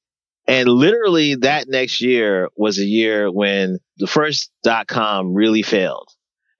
[0.46, 6.08] And literally that next year was a year when the first dot com really failed.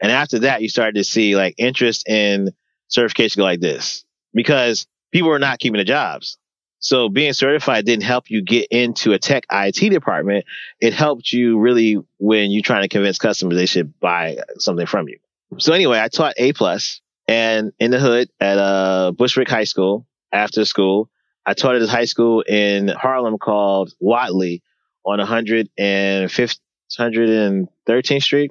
[0.02, 2.50] And after that, you started to see like interest in
[2.88, 6.38] certification go like this because people were not keeping the jobs.
[6.80, 10.44] So being certified didn't help you get into a tech IT department.
[10.80, 15.08] It helped you really when you're trying to convince customers they should buy something from
[15.08, 15.18] you.
[15.58, 20.04] So anyway, I taught A plus and in the hood at uh, Bushwick High School
[20.32, 21.08] after school.
[21.46, 24.58] I taught at a high school in Harlem called Wadleigh
[25.06, 26.58] on 105th,
[26.98, 28.50] 113th Street.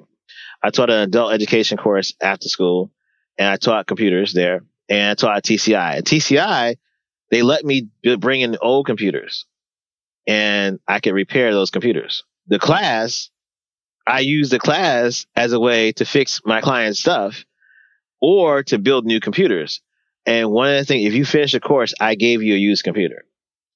[0.62, 2.90] I taught an adult education course after school
[3.36, 5.98] and I taught computers there and taught at TCI.
[5.98, 6.76] At TCI,
[7.30, 9.46] they let me bring in old computers
[10.26, 12.24] and I could repair those computers.
[12.46, 13.30] The class,
[14.06, 17.44] I use the class as a way to fix my client's stuff
[18.20, 19.80] or to build new computers.
[20.26, 22.84] And one of the things, if you finish a course, I gave you a used
[22.84, 23.24] computer.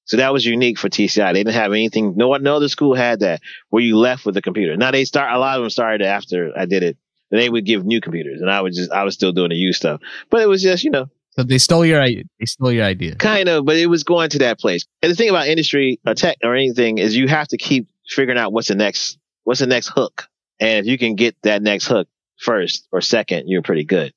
[0.05, 1.33] So that was unique for TCI.
[1.33, 2.15] They didn't have anything.
[2.15, 4.75] No one, no other school had that where you left with a computer.
[4.75, 6.97] Now they start, a lot of them started after I did it.
[7.31, 9.77] They would give new computers and I was just, I was still doing the used
[9.77, 13.15] stuff, but it was just, you know, so they stole your they stole your idea.
[13.15, 14.85] Kind of, but it was going to that place.
[15.01, 18.37] And the thing about industry or tech or anything is you have to keep figuring
[18.37, 20.27] out what's the next what's the next hook.
[20.59, 22.07] And if you can get that next hook
[22.37, 24.13] first or second, you're pretty good.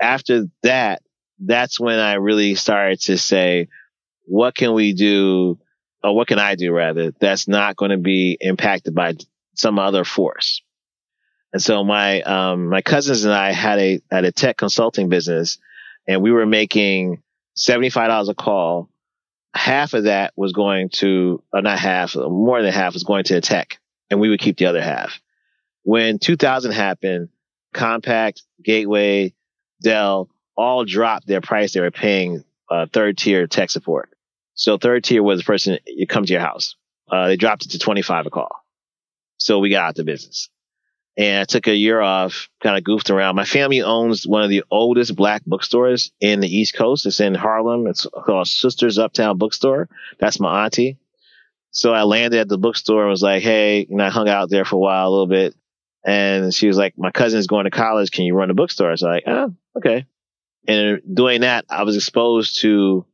[0.00, 1.02] After that,
[1.38, 3.68] that's when I really started to say,
[4.24, 5.58] what can we do
[6.02, 9.14] or what can I do rather that's not going to be impacted by
[9.54, 10.62] some other force.
[11.52, 15.58] And so my um my cousins and I had a had a tech consulting business
[16.06, 17.22] and we were making
[17.56, 18.88] $75 a call.
[19.54, 23.34] Half of that was going to, or not half, more than half was going to
[23.34, 23.78] the tech
[24.10, 25.20] and we would keep the other half.
[25.82, 27.28] When 2000 happened,
[27.74, 29.34] Compaq, Gateway,
[29.82, 34.10] Dell all dropped their price they were paying uh, third tier tech support.
[34.54, 36.76] So third tier was the person you come to your house.
[37.10, 38.64] Uh, they dropped it to 25 a call.
[39.38, 40.48] So we got out the business
[41.16, 43.36] and I took a year off, kind of goofed around.
[43.36, 47.04] My family owns one of the oldest black bookstores in the East Coast.
[47.04, 47.86] It's in Harlem.
[47.86, 49.88] It's called Sisters Uptown Bookstore.
[50.18, 50.98] That's my auntie.
[51.70, 54.64] So I landed at the bookstore and was like, Hey, and I hung out there
[54.64, 55.54] for a while, a little bit.
[56.04, 58.10] And she was like, my cousin's going to college.
[58.10, 58.88] Can you run a bookstore?
[58.88, 60.06] I was like, oh, okay.
[60.66, 63.06] And doing that, I was exposed to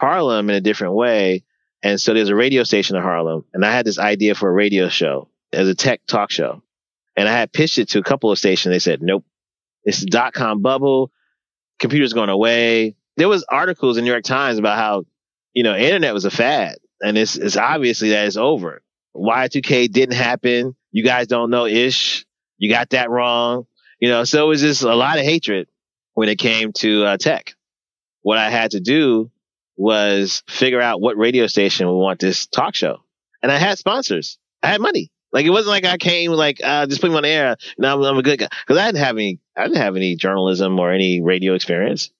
[0.00, 1.44] Harlem in a different way.
[1.82, 4.52] And so there's a radio station in Harlem and I had this idea for a
[4.52, 6.62] radio show as a tech talk show.
[7.18, 8.72] And I had pitched it to a couple of stations.
[8.72, 9.24] They said, nope,
[9.82, 11.10] it's dot com bubble.
[11.80, 12.94] Computers going away.
[13.16, 15.04] There was articles in New York Times about how,
[15.52, 18.82] you know, internet was a fad and it's, it's obviously that it's over.
[19.16, 20.76] Y2K didn't happen.
[20.92, 22.24] You guys don't know ish.
[22.56, 23.66] You got that wrong.
[23.98, 25.66] You know, so it was just a lot of hatred
[26.14, 27.56] when it came to uh, tech.
[28.22, 29.32] What I had to do
[29.76, 32.98] was figure out what radio station would want this talk show.
[33.42, 34.38] And I had sponsors.
[34.62, 35.10] I had money.
[35.32, 37.56] Like it wasn't like I came like uh, just put me on the air.
[37.76, 39.38] Now I'm, I'm a good guy because I didn't have any.
[39.56, 42.10] I didn't have any journalism or any radio experience.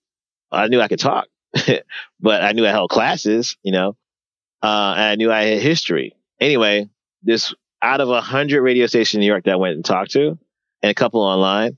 [0.51, 1.27] I knew I could talk,
[2.19, 3.57] but I knew I held classes.
[3.63, 3.97] You know,
[4.61, 6.15] uh, and I knew I had history.
[6.39, 6.89] Anyway,
[7.23, 10.11] this out of a hundred radio stations in New York that I went and talked
[10.11, 10.37] to,
[10.81, 11.77] and a couple online,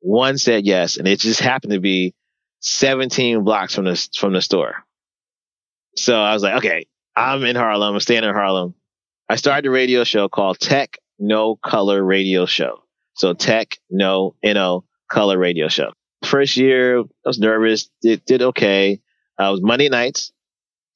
[0.00, 2.14] one said yes, and it just happened to be
[2.60, 4.84] 17 blocks from the from the store.
[5.96, 7.94] So I was like, okay, I'm in Harlem.
[7.94, 8.74] I'm staying in Harlem.
[9.28, 12.84] I started a radio show called Tech No Color Radio Show.
[13.14, 15.92] So Tech No No Color Radio Show.
[16.24, 17.90] First year, I was nervous.
[18.02, 19.00] Did did okay.
[19.38, 20.32] Uh, it was Monday nights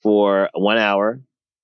[0.03, 1.21] for one hour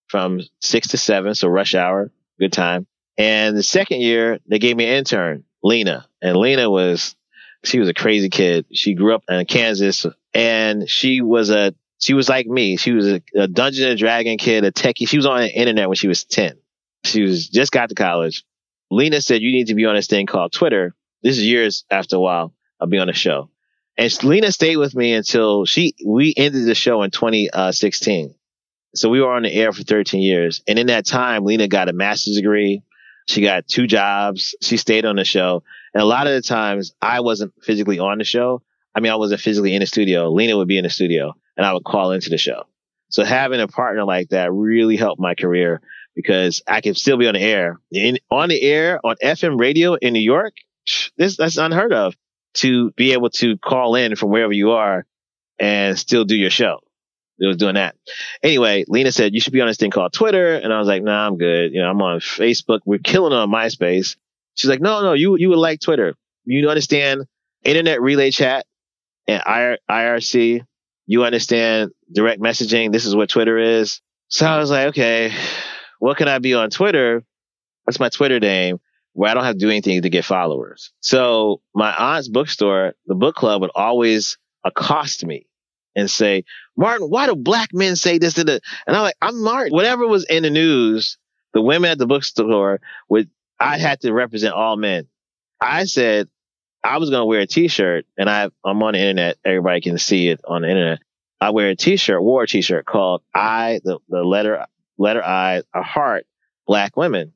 [0.08, 2.86] from six to seven, so rush hour, good time.
[3.16, 7.14] And the second year, they gave me an intern, Lena, and Lena was
[7.64, 8.66] she was a crazy kid.
[8.72, 10.04] She grew up in Kansas,
[10.34, 12.76] and she was a she was like me.
[12.76, 15.08] She was a, a Dungeon and Dragon kid, a techie.
[15.08, 16.58] She was on the internet when she was 10.
[17.04, 18.44] She was just got to college.
[18.90, 20.94] Lena said, you need to be on this thing called Twitter.
[21.22, 22.52] This is years after a while.
[22.80, 23.50] I'll be on the show.
[23.96, 28.28] And Lena stayed with me until she, we ended the show in 2016.
[28.28, 28.32] Uh,
[28.94, 30.62] so we were on the air for 13 years.
[30.68, 32.82] And in that time, Lena got a master's degree.
[33.26, 34.54] She got two jobs.
[34.60, 35.62] She stayed on the show.
[35.94, 38.62] And a lot of the times I wasn't physically on the show.
[38.94, 40.30] I mean, I wasn't physically in the studio.
[40.30, 42.64] Lena would be in the studio and I would call into the show.
[43.08, 45.80] So having a partner like that really helped my career
[46.14, 49.94] because I could still be on the air in, on the air on FM radio
[49.94, 50.54] in New York.
[51.16, 52.14] This that's unheard of
[52.54, 55.06] to be able to call in from wherever you are
[55.58, 56.80] and still do your show.
[57.38, 57.96] It was doing that.
[58.42, 60.54] Anyway, Lena said, you should be on this thing called Twitter.
[60.54, 61.72] And I was like, nah, I'm good.
[61.72, 62.80] You know, I'm on Facebook.
[62.86, 64.16] We're killing on MySpace.
[64.54, 66.14] She's like, no, no, you, you would like Twitter.
[66.44, 67.26] You understand
[67.62, 68.64] internet relay chat
[69.28, 70.64] and IRC
[71.06, 72.92] you understand direct messaging.
[72.92, 74.00] This is what Twitter is.
[74.28, 75.32] So I was like, okay,
[75.98, 77.22] what can I be on Twitter?
[77.84, 78.80] What's my Twitter name
[79.12, 80.92] where I don't have to do anything to get followers?
[81.00, 85.46] So my aunt's bookstore, the book club would always accost me
[85.94, 86.44] and say,
[86.76, 88.36] Martin, why do black men say this?
[88.36, 89.72] And I'm like, I'm Martin.
[89.72, 91.16] Whatever was in the news,
[91.54, 95.06] the women at the bookstore would, I had to represent all men.
[95.60, 96.28] I said,
[96.86, 99.38] I was to wear a t-shirt and I, I'm on the internet.
[99.44, 101.00] Everybody can see it on the internet.
[101.40, 104.66] I wear a t-shirt, wore a t-shirt called I, the, the letter,
[104.96, 106.26] letter I, a heart,
[106.66, 107.32] black women.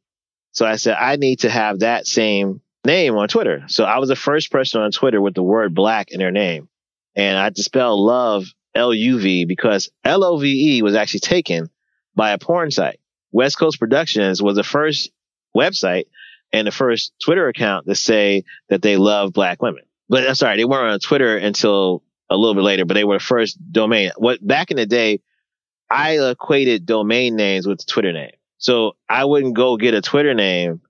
[0.53, 3.65] So I said, I need to have that same name on Twitter.
[3.67, 6.69] So I was the first person on Twitter with the word black in their name.
[7.17, 11.71] And I had to spell love L-U-V because L-O-V-E was actually taken
[12.15, 13.01] by a porn site.
[13.33, 15.11] West Coast Productions was the first
[15.57, 16.05] website
[16.53, 19.85] and the first Twitter account to say that they love black women.
[20.09, 23.17] But I'm sorry, they weren't on Twitter until a little bit later, but they were
[23.17, 24.11] the first domain.
[24.17, 25.21] What back in the day,
[25.91, 28.33] I equated domain names with Twitter name.
[28.59, 30.81] So I wouldn't go get a Twitter name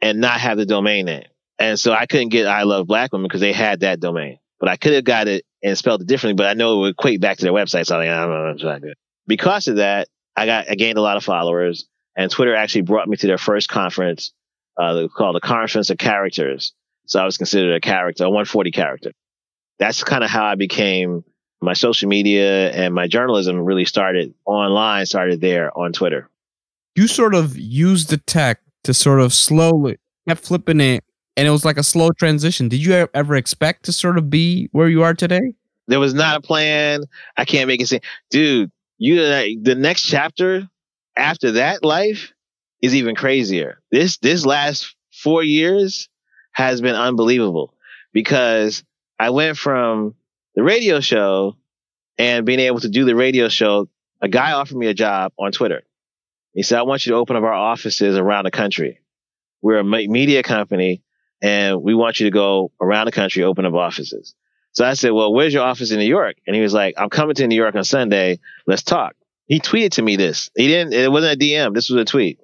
[0.00, 1.26] and not have the domain name.
[1.58, 4.68] And so I couldn't get I love black women because they had that domain, but
[4.68, 7.20] I could have got it and spelled it differently, but I know it would equate
[7.20, 7.86] back to their website.
[7.86, 8.94] So I'm like, I don't know, it's not good.
[9.26, 11.86] Because of that, I got, I gained a lot of followers
[12.16, 14.32] and Twitter actually brought me to their first conference
[14.76, 16.72] uh, called the Conference of Characters.
[17.06, 19.12] So I was considered a character, a 140 character.
[19.78, 21.24] That's kind of how I became
[21.60, 26.28] my social media and my journalism really started online, started there on Twitter.
[26.94, 29.98] You sort of used the tech to sort of slowly
[30.28, 31.04] kept flipping it,
[31.36, 32.68] and it was like a slow transition.
[32.68, 35.54] Did you ever expect to sort of be where you are today?
[35.88, 37.02] There was not a plan.
[37.36, 38.00] I can't make it say,
[38.30, 40.68] dude, you the next chapter
[41.16, 42.32] after that life
[42.82, 43.80] is even crazier.
[43.90, 46.08] This this last four years
[46.52, 47.74] has been unbelievable
[48.12, 48.84] because
[49.18, 50.14] I went from
[50.54, 51.56] the radio show
[52.18, 53.88] and being able to do the radio show.
[54.20, 55.82] A guy offered me a job on Twitter.
[56.52, 59.00] He said, "I want you to open up our offices around the country.
[59.62, 61.02] We're a media company,
[61.40, 64.34] and we want you to go around the country, open up offices."
[64.72, 67.10] So I said, "Well, where's your office in New York?" And he was like, "I'm
[67.10, 68.40] coming to New York on Sunday.
[68.66, 69.14] Let's talk."
[69.46, 70.50] He tweeted to me this.
[70.56, 70.92] He didn't.
[70.92, 71.74] It wasn't a DM.
[71.74, 72.38] This was a tweet.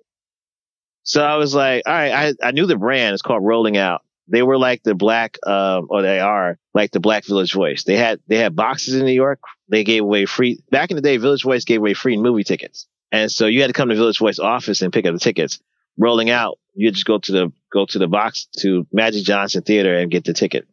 [1.07, 3.15] So I was like, all right, I, I knew the brand.
[3.15, 4.03] It's called Rolling Out.
[4.27, 7.85] They were like the black, um, or they are like the Black Village Voice.
[7.85, 9.39] They had they had boxes in New York.
[9.69, 11.17] They gave away free back in the day.
[11.17, 14.19] Village Voice gave away free movie tickets, and so you had to come to Village
[14.19, 15.61] Voice office and pick up the tickets.
[15.97, 19.97] Rolling Out, you just go to the go to the box to Magic Johnson Theater
[19.97, 20.67] and get the ticket.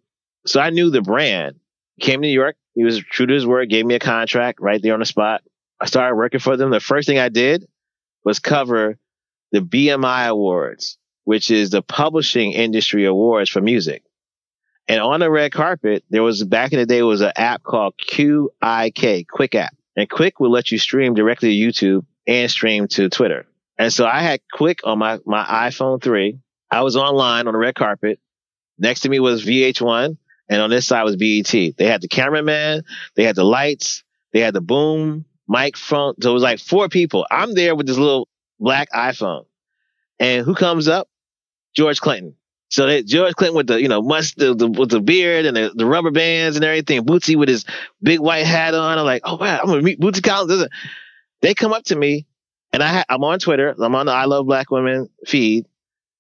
[0.47, 1.59] So I knew the brand.
[2.01, 2.55] Came to New York.
[2.73, 3.69] He was true to his word.
[3.69, 5.43] Gave me a contract right there on the spot.
[5.79, 6.71] I started working for them.
[6.71, 7.67] The first thing I did
[8.25, 8.97] was cover
[9.53, 14.03] the BMI Awards, which is the publishing industry awards for music.
[14.87, 17.93] And on the red carpet, there was back in the day was an app called
[17.97, 19.75] QIK, Quick App.
[19.95, 23.45] And Qik will let you stream directly to YouTube and stream to Twitter.
[23.77, 26.39] And so I had Qik on my, my iPhone 3.
[26.71, 28.19] I was online on the red carpet.
[28.79, 30.17] Next to me was VH1.
[30.49, 31.51] And on this side was BET.
[31.51, 32.83] They had the cameraman.
[33.15, 34.03] They had the lights.
[34.33, 36.23] They had the boom mic front.
[36.23, 37.25] So it was like four people.
[37.29, 38.27] I'm there with this little
[38.63, 39.45] black iPhone.
[40.19, 41.07] And who comes up?
[41.75, 42.35] George Clinton.
[42.69, 45.71] So George Clinton with the, you know, must the, the, with the beard and the,
[45.75, 47.65] the rubber bands and everything, Bootsy with his
[48.01, 48.97] big white hat on.
[48.97, 50.67] I'm like, oh wow, I'm gonna meet Bootsy Collins.
[51.41, 52.25] They come up to me
[52.71, 53.75] and I ha- I'm on Twitter.
[53.77, 55.67] I'm on the I Love Black Women feed.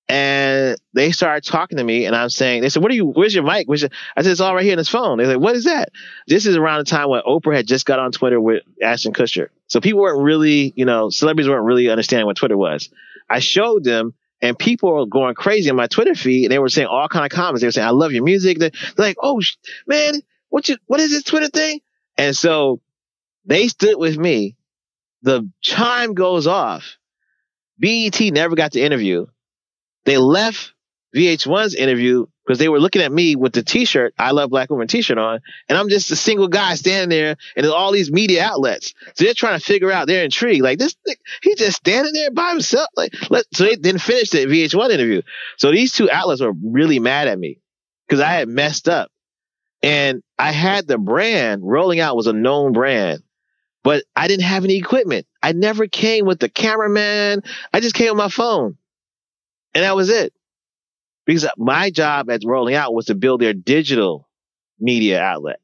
[0.09, 3.33] And they started talking to me and I'm saying, they said, what are you, where's
[3.33, 3.67] your mic?
[3.67, 5.17] Where's your, I said, it's all right here in his phone.
[5.17, 5.89] They're like, what is that?
[6.27, 9.47] This is around the time when Oprah had just got on Twitter with Ashton Kutcher.
[9.67, 12.89] So people weren't really, you know, celebrities weren't really understanding what Twitter was.
[13.29, 16.67] I showed them and people were going crazy on my Twitter feed, and they were
[16.67, 17.61] saying all kind of comments.
[17.61, 19.41] They were saying, "I love your music." They're, like, "Oh
[19.87, 21.79] man, what you what is this Twitter thing?"
[22.17, 22.81] And so
[23.45, 24.57] they stood with me.
[25.21, 26.97] The chime goes off.
[27.79, 29.27] BET never got the interview.
[30.05, 30.73] They left
[31.15, 34.87] VH1's interview because they were looking at me with the t-shirt, I love black women
[34.87, 35.39] t-shirt on.
[35.69, 38.93] And I'm just a single guy standing there and there's all these media outlets.
[39.15, 40.63] So they're trying to figure out, they're intrigued.
[40.63, 40.95] Like this,
[41.41, 42.87] he's just standing there by himself.
[42.97, 45.21] Like, let, so they didn't finish the VH1 interview.
[45.57, 47.59] So these two outlets were really mad at me
[48.07, 49.09] because I had messed up
[49.81, 53.23] and I had the brand rolling out was a known brand,
[53.83, 55.27] but I didn't have any equipment.
[55.41, 57.43] I never came with the cameraman.
[57.73, 58.77] I just came with my phone
[59.73, 60.33] and that was it
[61.25, 64.27] because my job at rolling out was to build their digital
[64.79, 65.59] media outlet.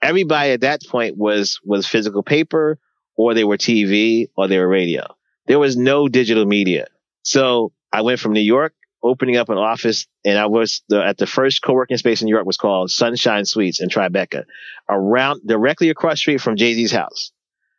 [0.00, 2.78] Everybody at that point was, was physical paper
[3.16, 5.06] or they were TV or they were radio.
[5.46, 6.86] There was no digital media.
[7.22, 11.18] So I went from New York opening up an office and I was the, at
[11.18, 14.44] the first co-working space in New York was called Sunshine Suites in Tribeca
[14.88, 17.32] around directly across street from Jay-Z's house.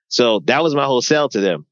[0.07, 1.65] So that was my whole sell to them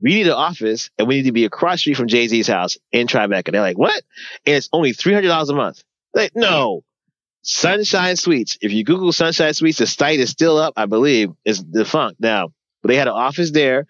[0.00, 2.78] we need an office and we need to be across street from Jay Z's house
[2.92, 3.50] in Tribeca.
[3.50, 4.02] They're like, what?
[4.46, 5.82] And it's only $300 a month.
[6.14, 6.84] Like, no.
[7.42, 8.58] Sunshine Suites.
[8.60, 11.30] If you Google Sunshine Suites, the site is still up, I believe.
[11.44, 12.52] It's defunct now.
[12.82, 13.86] But they had an office there,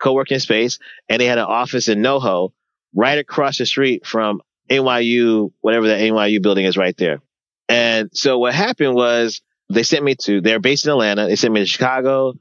[0.00, 2.52] co working space, and they had an office in NoHo
[2.94, 4.40] right across the street from
[4.70, 7.20] NYU, whatever the NYU building is right there.
[7.68, 11.26] And so what happened was they sent me to, they're based in Atlanta.
[11.26, 12.34] They sent me to Chicago,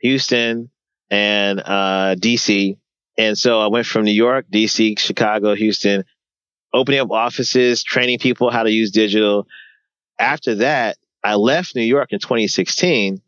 [0.00, 0.70] Houston,
[1.10, 2.76] and uh, DC.
[3.16, 6.04] And so I went from New York, DC, Chicago, Houston,
[6.72, 9.46] opening up offices, training people how to use digital.
[10.18, 13.20] After that, I left New York in 2016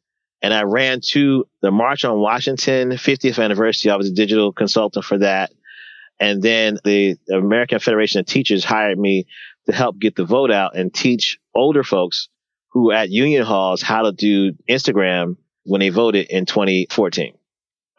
[0.42, 3.90] and I ran to the March on Washington 50th anniversary.
[3.90, 5.52] I was a digital consultant for that.
[6.18, 9.26] And then the American Federation of Teachers hired me
[9.66, 12.28] to help get the vote out and teach older folks
[12.68, 17.34] who at union halls how to do Instagram when they voted in 2014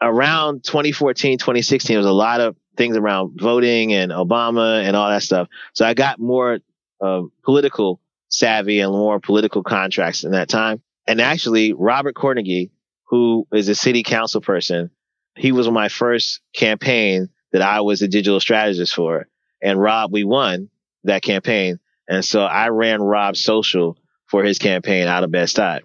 [0.02, 5.08] around 2014, 2016, there was a lot of things around voting and Obama and all
[5.08, 5.48] that stuff.
[5.72, 6.58] So I got more
[7.00, 10.82] uh, political savvy and more political contracts in that time.
[11.06, 12.70] And actually, Robert Cornegy,
[13.04, 14.90] who is a city council person,
[15.36, 19.28] he was my first campaign that I was a digital strategist for.
[19.62, 20.70] And Rob, we won
[21.04, 21.78] that campaign.
[22.08, 25.80] And so I ran Rob's social for his campaign out of Bed-Stuy.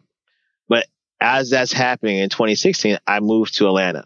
[0.70, 0.88] But
[1.20, 4.06] as that's happening in 2016, I moved to Atlanta.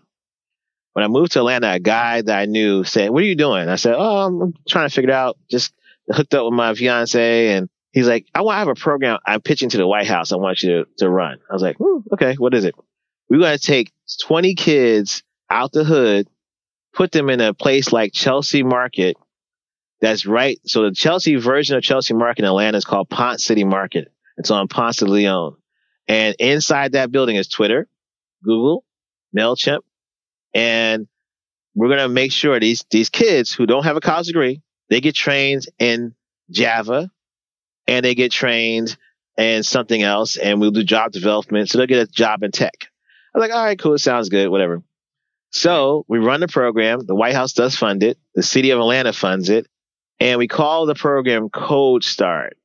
[0.93, 3.69] When I moved to Atlanta, a guy that I knew said, what are you doing?
[3.69, 5.37] I said, Oh, I'm trying to figure it out.
[5.49, 5.73] Just
[6.09, 7.53] hooked up with my fiance.
[7.53, 10.31] And he's like, I want to have a program I'm pitching to the White House.
[10.31, 11.39] I want you to, to run.
[11.49, 12.75] I was like, hmm, okay, what is it?
[13.29, 13.91] We're going to take
[14.23, 16.27] 20 kids out the hood,
[16.93, 19.15] put them in a place like Chelsea Market.
[20.01, 20.59] That's right.
[20.65, 24.11] So the Chelsea version of Chelsea Market in Atlanta is called Ponce City Market.
[24.37, 25.55] It's on Ponce de Leon.
[26.07, 27.87] And inside that building is Twitter,
[28.43, 28.83] Google,
[29.37, 29.81] MailChimp.
[30.53, 31.07] And
[31.75, 35.01] we're going to make sure these, these kids who don't have a college degree, they
[35.01, 36.13] get trained in
[36.49, 37.09] Java
[37.87, 38.97] and they get trained
[39.37, 41.69] in something else and we'll do job development.
[41.69, 42.87] So they'll get a job in tech.
[43.33, 43.97] I was like, all right, cool.
[43.97, 44.49] Sounds good.
[44.49, 44.83] Whatever.
[45.51, 47.05] So we run the program.
[47.05, 48.17] The White House does fund it.
[48.35, 49.67] The city of Atlanta funds it.
[50.19, 52.57] And we call the program Code Start.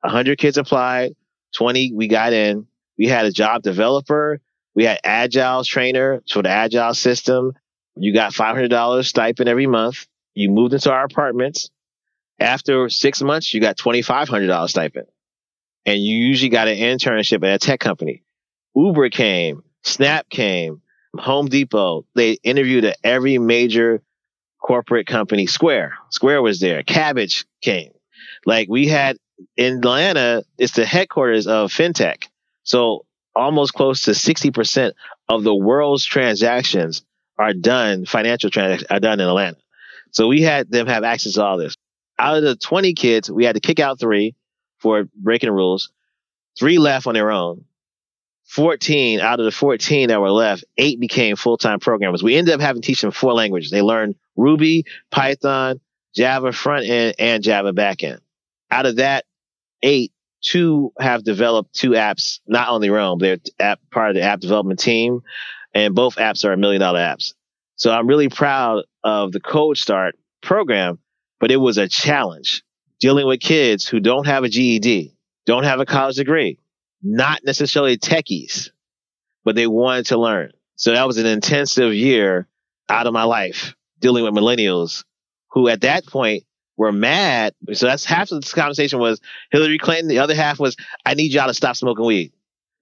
[0.00, 1.14] 100 kids applied,
[1.56, 2.66] 20 we got in.
[2.98, 4.40] We had a job developer.
[4.74, 7.52] We had Agile trainer for the Agile system.
[7.96, 10.06] You got $500 stipend every month.
[10.34, 11.70] You moved into our apartments.
[12.40, 15.06] After six months, you got $2,500 stipend.
[15.86, 18.22] And you usually got an internship at a tech company.
[18.74, 20.82] Uber came, Snap came,
[21.16, 22.06] Home Depot.
[22.14, 24.02] They interviewed at every major
[24.60, 25.46] corporate company.
[25.46, 26.82] Square, Square was there.
[26.82, 27.92] Kabbage came.
[28.46, 29.18] Like we had
[29.56, 32.24] in Atlanta, it's the headquarters of fintech.
[32.62, 33.04] So
[33.34, 34.92] almost close to 60%
[35.28, 37.04] of the world's transactions
[37.38, 39.56] are done, financial transactions are done in Atlanta.
[40.10, 41.76] So we had them have access to all this.
[42.18, 44.36] Out of the 20 kids, we had to kick out three
[44.78, 45.90] for breaking rules.
[46.58, 47.64] Three left on their own.
[48.46, 52.22] 14 out of the 14 that were left, eight became full-time programmers.
[52.22, 53.70] We ended up having to teach them four languages.
[53.70, 55.80] They learned Ruby, Python,
[56.14, 58.20] Java front end, and Java back end.
[58.70, 59.24] Out of that
[59.82, 60.12] eight,
[60.44, 63.18] two have developed two apps, not on their own.
[63.18, 65.22] They're app, part of the app development team,
[65.74, 67.34] and both apps are a million dollar apps.
[67.76, 70.98] So I'm really proud of the Code Start program,
[71.40, 72.62] but it was a challenge
[73.00, 75.16] dealing with kids who don't have a GED,
[75.46, 76.58] don't have a college degree,
[77.02, 78.70] not necessarily techies,
[79.44, 80.52] but they wanted to learn.
[80.76, 82.46] So that was an intensive year
[82.88, 85.04] out of my life dealing with millennials
[85.50, 86.44] who at that point
[86.76, 87.54] were mad.
[87.72, 89.20] So that's half of this conversation was
[89.50, 90.08] Hillary Clinton.
[90.08, 92.32] The other half was, I need y'all to stop smoking weed.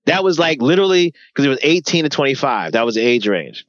[0.06, 2.72] That was like literally because it was 18 to 25.
[2.72, 3.66] That was the age range.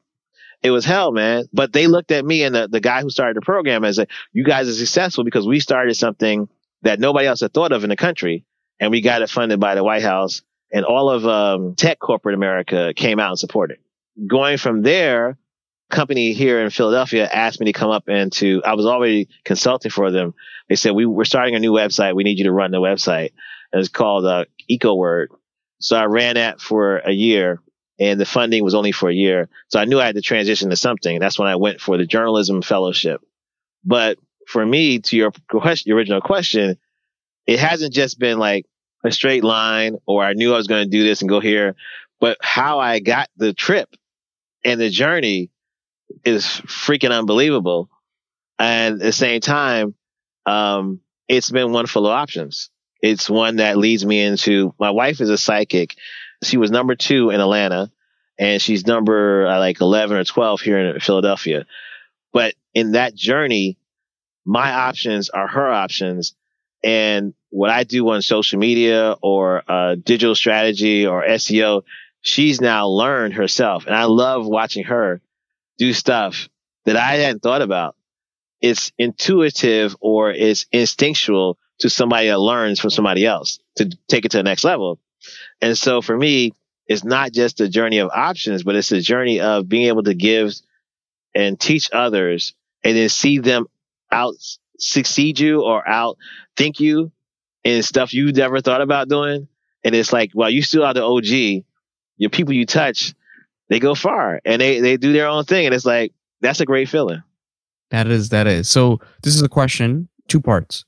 [0.63, 1.45] It was hell, man.
[1.53, 4.07] But they looked at me and the, the guy who started the program as a,
[4.31, 6.47] you guys are successful because we started something
[6.81, 8.45] that nobody else had thought of in the country.
[8.79, 12.35] And we got it funded by the White House and all of um, tech corporate
[12.35, 13.77] America came out and supported.
[14.27, 15.37] Going from there,
[15.93, 19.91] company here in Philadelphia asked me to come up and to, I was already consulting
[19.91, 20.33] for them.
[20.67, 22.15] They said, we, we're starting a new website.
[22.15, 23.31] We need you to run the website.
[23.71, 25.27] And it's called uh, EcoWord.
[25.79, 27.61] So I ran that for a year
[27.99, 29.49] and the funding was only for a year.
[29.67, 31.19] So I knew I had to transition to something.
[31.19, 33.21] That's when I went for the journalism fellowship.
[33.85, 34.17] But
[34.47, 36.77] for me, to your question, your original question,
[37.45, 38.65] it hasn't just been like
[39.03, 41.75] a straight line or I knew I was going to do this and go here,
[42.19, 43.89] but how I got the trip
[44.63, 45.49] and the journey
[46.23, 47.89] is freaking unbelievable.
[48.59, 49.95] And at the same time,
[50.45, 52.69] um, it's been one full of options.
[53.01, 55.95] It's one that leads me into my wife is a psychic.
[56.43, 57.91] She was number two in Atlanta
[58.37, 61.65] and she's number uh, like 11 or 12 here in Philadelphia.
[62.31, 63.77] But in that journey,
[64.45, 66.33] my options are her options.
[66.83, 71.83] And what I do on social media or uh, digital strategy or SEO,
[72.21, 73.85] she's now learned herself.
[73.85, 75.21] And I love watching her
[75.77, 76.49] do stuff
[76.85, 77.95] that I hadn't thought about.
[78.61, 84.31] It's intuitive or it's instinctual to somebody that learns from somebody else to take it
[84.31, 84.99] to the next level.
[85.61, 86.53] And so for me,
[86.87, 90.13] it's not just a journey of options, but it's a journey of being able to
[90.13, 90.53] give
[91.33, 92.53] and teach others
[92.83, 93.65] and then see them
[94.11, 94.35] out
[94.77, 96.17] succeed you or out
[96.55, 97.11] think you
[97.63, 99.47] in stuff you never thought about doing.
[99.83, 101.63] And it's like, while you still are the OG,
[102.17, 103.13] your people you touch,
[103.73, 105.65] they go far and they, they do their own thing.
[105.65, 107.23] And it's like, that's a great feeling.
[107.89, 108.69] That is, that is.
[108.69, 110.85] So this is a question, two parts.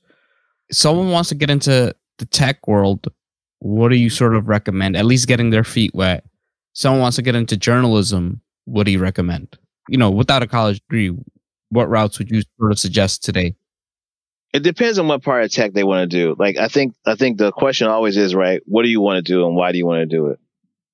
[0.70, 3.08] someone wants to get into the tech world,
[3.58, 4.96] what do you sort of recommend?
[4.96, 6.24] At least getting their feet wet.
[6.74, 9.58] Someone wants to get into journalism, what do you recommend?
[9.88, 11.12] You know, without a college degree,
[11.70, 13.56] what routes would you sort of suggest today?
[14.52, 16.36] It depends on what part of tech they want to do.
[16.38, 19.32] Like I think I think the question always is right, what do you want to
[19.32, 20.38] do and why do you want to do it?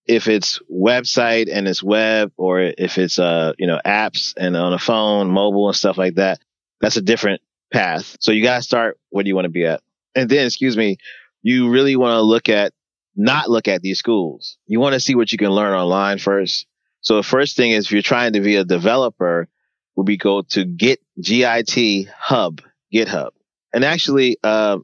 [0.06, 4.72] If it's website and it's web or if it's uh you know apps and on
[4.72, 6.40] a phone mobile and stuff like that
[6.80, 7.40] that's a different
[7.72, 8.16] path.
[8.20, 9.80] So you got to start where do you want to be at.
[10.14, 10.98] And then excuse me
[11.42, 12.72] you really want to look at
[13.14, 14.58] not look at these schools.
[14.66, 16.66] You want to see what you can learn online first.
[17.00, 19.48] So the first thing is if you're trying to be a developer
[19.96, 22.60] would be go to get git hub
[22.92, 23.30] github.
[23.74, 24.78] And actually uh,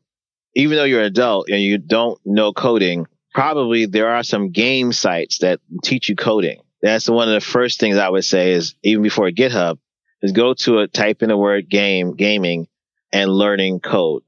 [0.55, 3.07] even though you're an adult and you don't know coding
[3.39, 6.61] probably there are some game sites that teach you coding.
[6.83, 9.79] That's one of the first things I would say is even before GitHub
[10.23, 12.67] is go to a type in the word game, gaming
[13.13, 14.25] and learning code.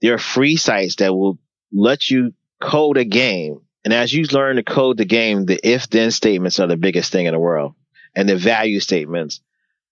[0.00, 1.38] There are free sites that will
[1.70, 2.32] let you
[2.62, 3.60] code a game.
[3.84, 7.12] And as you learn to code the game, the if then statements are the biggest
[7.12, 7.74] thing in the world
[8.16, 9.42] and the value statements.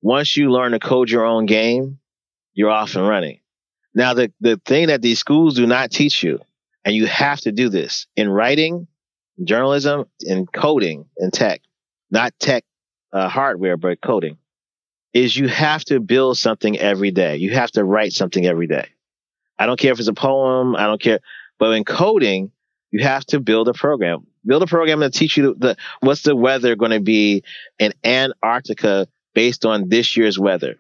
[0.01, 1.99] Once you learn to code your own game,
[2.55, 3.41] you're off and running.
[3.95, 6.41] Now, the, the thing that these schools do not teach you
[6.89, 8.87] and you have to do this in writing,
[9.45, 11.61] journalism, in coding, in tech,
[12.11, 12.65] not tech
[13.13, 14.39] uh, hardware, but coding,
[15.13, 17.37] is you have to build something every day.
[17.37, 18.89] You have to write something every day.
[19.59, 20.77] I don't care if it's a poem.
[20.77, 21.21] I don't care.
[21.59, 22.53] But in coding,
[22.91, 24.27] you have to build a program.
[24.47, 27.45] Build a program to teach you the, what's the weather going to be
[27.79, 30.77] in Antarctica based on this year's weather.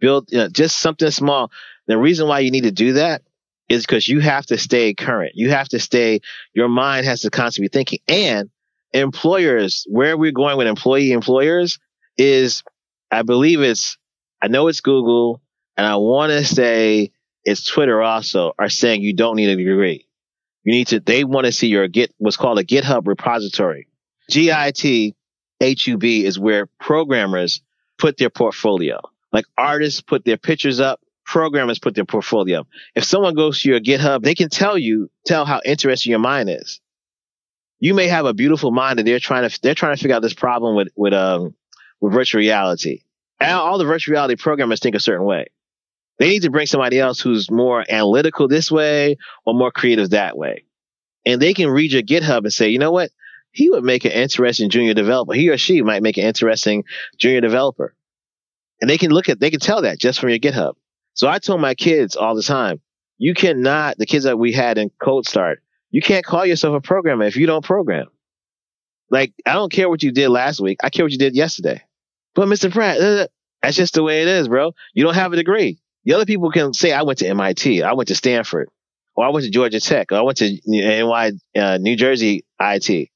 [0.00, 1.52] Build you know, just something small.
[1.86, 3.22] The reason why you need to do that
[3.72, 5.32] is because you have to stay current.
[5.34, 6.20] You have to stay,
[6.52, 7.98] your mind has to constantly be thinking.
[8.06, 8.50] And
[8.92, 11.78] employers, where we're going with employee employers
[12.18, 12.62] is,
[13.10, 13.96] I believe it's,
[14.42, 15.40] I know it's Google
[15.76, 17.12] and I want to say
[17.44, 20.06] it's Twitter also are saying you don't need a degree.
[20.64, 23.88] You need to, they want to see your Git, what's called a GitHub repository.
[24.28, 25.14] GIT
[25.60, 27.62] HUB is where programmers
[27.98, 29.00] put their portfolio.
[29.32, 31.00] Like artists put their pictures up,
[31.32, 32.68] programmers put their portfolio up.
[32.94, 36.50] If someone goes to your GitHub, they can tell you, tell how interesting your mind
[36.50, 36.78] is.
[37.80, 40.20] You may have a beautiful mind and they're trying to, they're trying to figure out
[40.20, 41.54] this problem with, with, um,
[42.02, 43.00] with virtual reality.
[43.40, 45.46] And all the virtual reality programmers think a certain way.
[46.18, 49.16] They need to bring somebody else who's more analytical this way
[49.46, 50.66] or more creative that way.
[51.24, 53.10] And they can read your GitHub and say, you know what?
[53.52, 55.32] He would make an interesting junior developer.
[55.32, 56.84] He or she might make an interesting
[57.16, 57.94] junior developer.
[58.82, 60.74] And they can look at, they can tell that just from your GitHub.
[61.14, 62.80] So I told my kids all the time,
[63.18, 66.80] you cannot, the kids that we had in Code Start, you can't call yourself a
[66.80, 68.06] programmer if you don't program.
[69.10, 70.78] Like, I don't care what you did last week.
[70.82, 71.82] I care what you did yesterday.
[72.34, 72.72] But Mr.
[72.72, 73.26] Pratt, uh,
[73.62, 74.72] that's just the way it is, bro.
[74.94, 75.78] You don't have a degree.
[76.04, 78.70] The other people can say, I went to MIT, I went to Stanford,
[79.14, 83.10] or I went to Georgia Tech, or I went to NY, uh, New Jersey IT,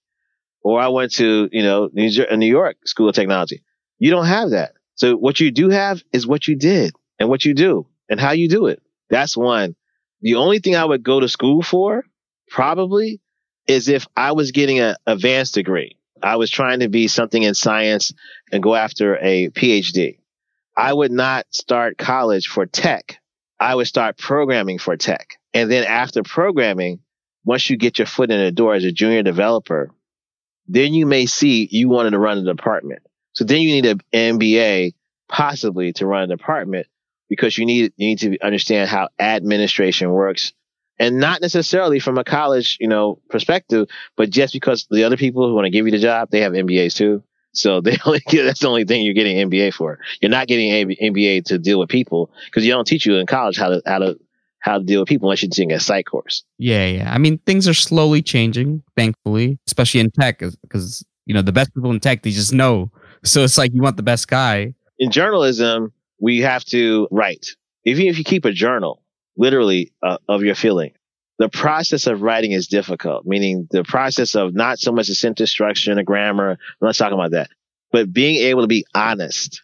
[0.61, 3.63] or I went to, you know, New, New York School of Technology.
[3.99, 4.73] You don't have that.
[4.95, 8.33] So what you do have is what you did and what you do and how
[8.33, 8.83] you do it.
[9.11, 9.77] That's one.
[10.21, 12.05] The only thing I would go to school for
[12.49, 13.21] probably
[13.67, 15.99] is if I was getting an advanced degree.
[16.23, 18.13] I was trying to be something in science
[18.51, 20.19] and go after a PhD.
[20.77, 23.19] I would not start college for tech.
[23.59, 25.37] I would start programming for tech.
[25.53, 27.01] And then after programming,
[27.45, 29.91] once you get your foot in the door as a junior developer,
[30.67, 33.03] then you may see you wanted to run a department.
[33.33, 34.95] So then you need an MBA
[35.29, 36.87] possibly to run a department
[37.29, 40.53] because you need, you need to understand how administration works
[40.99, 45.47] and not necessarily from a college, you know, perspective, but just because the other people
[45.47, 47.23] who want to give you the job, they have MBAs too.
[47.53, 49.99] So they only get, that's the only thing you're getting MBA for.
[50.21, 53.57] You're not getting MBA to deal with people because you don't teach you in college
[53.59, 54.19] how to how to
[54.61, 56.45] how to deal with people unless you're taking a psych course.
[56.59, 57.13] Yeah, yeah.
[57.13, 61.75] I mean, things are slowly changing, thankfully, especially in tech, because you know the best
[61.75, 62.91] people in tech they just know.
[63.23, 64.75] So it's like you want the best guy.
[64.99, 67.57] In journalism, we have to write.
[67.85, 69.03] Even if you keep a journal,
[69.37, 70.93] literally uh, of your feeling,
[71.39, 75.51] the process of writing is difficult, meaning the process of not so much the sentence
[75.51, 76.53] structure and the grammar.
[76.53, 77.51] I'm not talking about that,
[77.93, 79.63] but being able to be honest.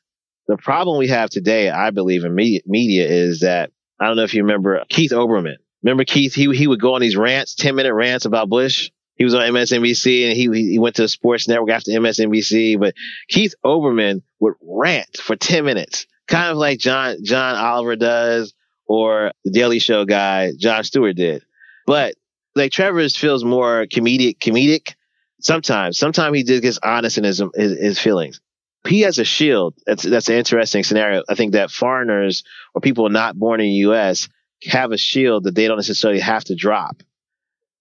[0.48, 4.24] The problem we have today, I believe in media, media is that I don't know
[4.24, 5.56] if you remember Keith Olbermann.
[5.82, 6.34] Remember Keith?
[6.34, 8.90] He, he would go on these rants, 10 minute rants about Bush.
[9.16, 12.94] He was on MSNBC and he, he went to the sports network after MSNBC, but
[13.28, 18.54] Keith Olbermann would rant for 10 minutes, kind of like John, John Oliver does
[18.86, 21.44] or the Daily Show guy, Jon Stewart did.
[21.86, 22.14] But
[22.56, 24.94] like Trevor's feels more comedic, comedic.
[25.40, 28.40] Sometimes, sometimes he just gets honest in his, his, his feelings.
[28.88, 29.74] He has a shield.
[29.86, 31.22] That's that's an interesting scenario.
[31.28, 34.28] I think that foreigners or people not born in the U.S.
[34.64, 37.02] have a shield that they don't necessarily have to drop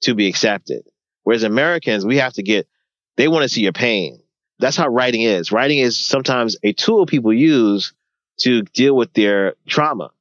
[0.02, 0.84] to be accepted.
[1.24, 2.68] Whereas Americans, we have to get.
[3.16, 4.22] They want to see your pain.
[4.60, 5.52] That's how writing is.
[5.52, 7.94] Writing is sometimes a tool people use
[8.40, 10.12] to deal with their trauma.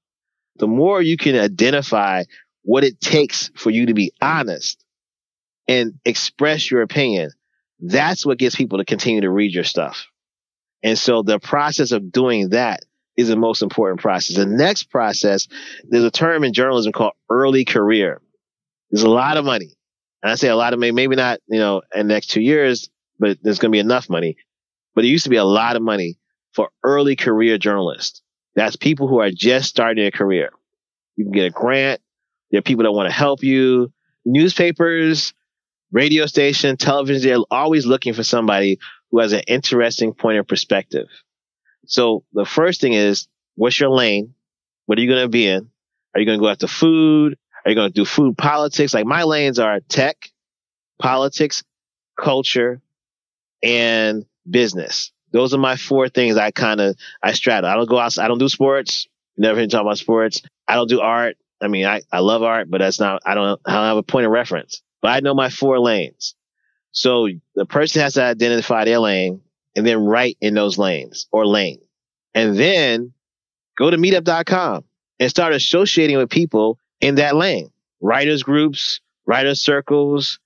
[0.57, 2.25] The more you can identify
[2.63, 4.85] what it takes for you to be honest
[5.67, 7.31] and express your opinion.
[7.79, 10.07] That's what gets people to continue to read your stuff.
[10.83, 12.85] And so the process of doing that
[13.17, 14.37] is the most important process.
[14.37, 15.49] The next process,
[15.89, 18.21] there's a term in journalism called early career.
[18.91, 19.77] There's a lot of money.
[20.23, 22.43] And I say a lot of money, maybe not, you know, in the next two
[22.43, 24.37] years, but there's going to be enough money.
[24.95, 26.19] But it used to be a lot of money
[26.53, 28.23] for early career journalists.
[28.55, 30.51] That's people who are just starting their career.
[31.17, 32.01] You can get a grant.
[32.51, 33.93] There are people that want to help you.
[34.25, 35.33] Newspapers,
[35.93, 38.79] radio station, television, they're always looking for somebody
[39.11, 41.07] who has an interesting point of perspective.
[41.87, 44.35] So the first thing is, what's your lane?
[44.87, 45.71] What are you going to be in?
[46.15, 47.39] Are you going to go after food?
[47.65, 48.95] Are you going to do food politics?
[48.95, 50.31] Like my lanes are tech,
[51.01, 51.63] politics,
[52.19, 52.81] culture,
[53.63, 55.13] and business.
[55.33, 57.71] Those are my four things I kind of, I straddle.
[57.71, 59.09] I don't go out, I don't do sports.
[59.37, 60.43] Never talk about sports.
[60.69, 61.37] I don't do art.
[61.61, 64.03] I mean, I, I love art, but that's not, I don't, I don't have a
[64.03, 66.35] point of reference, but I know my four lanes.
[66.93, 69.43] So the person has to identify their lane
[69.77, 71.81] and then write in those lanes or lane.
[72.35, 73.13] And then
[73.79, 74.85] go to meetup.com
[75.19, 77.71] and start associating with people in that lane.
[78.01, 80.39] Writers groups, writers circles,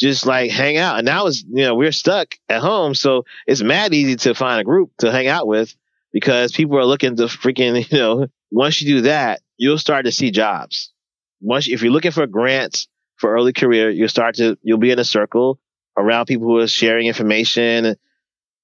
[0.00, 0.98] just like hang out.
[0.98, 2.94] And now it's, you know, we're stuck at home.
[2.94, 5.74] So it's mad easy to find a group to hang out with
[6.12, 10.12] because people are looking to freaking, you know, once you do that, you'll start to
[10.12, 10.92] see jobs.
[11.40, 14.98] Once, if you're looking for grants for early career, you'll start to, you'll be in
[14.98, 15.60] a circle
[15.96, 17.84] around people who are sharing information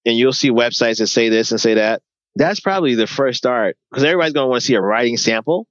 [0.07, 2.03] and you'll see websites that say this and say that.
[2.35, 5.67] That's probably the first start because everybody's going to want to see a writing sample.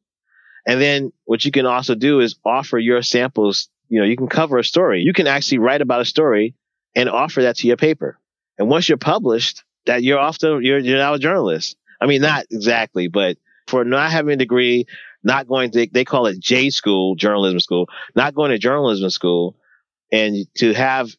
[0.67, 3.69] And then what you can also do is offer your samples.
[3.89, 5.01] You know, you can cover a story.
[5.01, 6.55] You can actually write about a story
[6.95, 8.17] and offer that to your paper.
[8.57, 11.75] And once you're published, that you're to, you're, you're now a journalist.
[12.01, 13.37] I mean, not exactly, but
[13.67, 14.85] for not having a degree,
[15.23, 19.57] not going to, they call it J school, journalism school, not going to journalism school
[20.11, 21.09] and to have,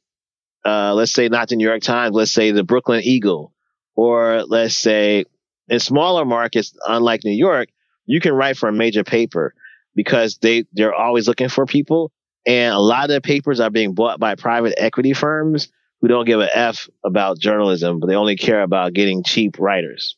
[0.65, 3.53] uh, let's say not the New York Times, let's say the Brooklyn Eagle,
[3.95, 5.25] or let's say
[5.69, 7.69] in smaller markets, unlike New York,
[8.07, 9.55] you can write for a major paper
[9.95, 12.13] because they, they're always looking for people.
[12.47, 15.69] And a lot of the papers are being bought by private equity firms
[16.01, 20.17] who don't give a F about journalism, but they only care about getting cheap writers.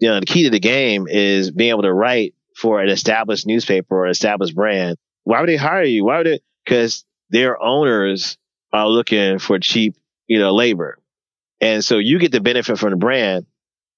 [0.00, 3.46] You know, the key to the game is being able to write for an established
[3.46, 4.96] newspaper or established brand.
[5.24, 6.04] Why would they hire you?
[6.04, 6.42] Why would it?
[6.64, 8.36] Because their owners
[8.72, 9.96] are looking for cheap,
[10.26, 10.98] you know, labor.
[11.60, 13.46] And so you get the benefit from the brand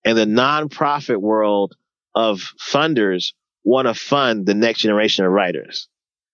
[0.04, 1.74] and the nonprofit world
[2.14, 3.32] of funders
[3.64, 5.88] want to fund the next generation of writers.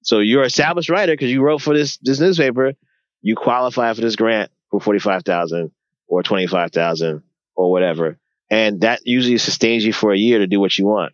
[0.07, 2.74] So you're an established writer because you wrote for this, this newspaper.
[3.23, 5.73] You qualify for this grant for 45,000
[6.07, 7.24] or 25,000
[7.57, 8.16] or whatever.
[8.49, 11.12] And that usually sustains you for a year to do what you want.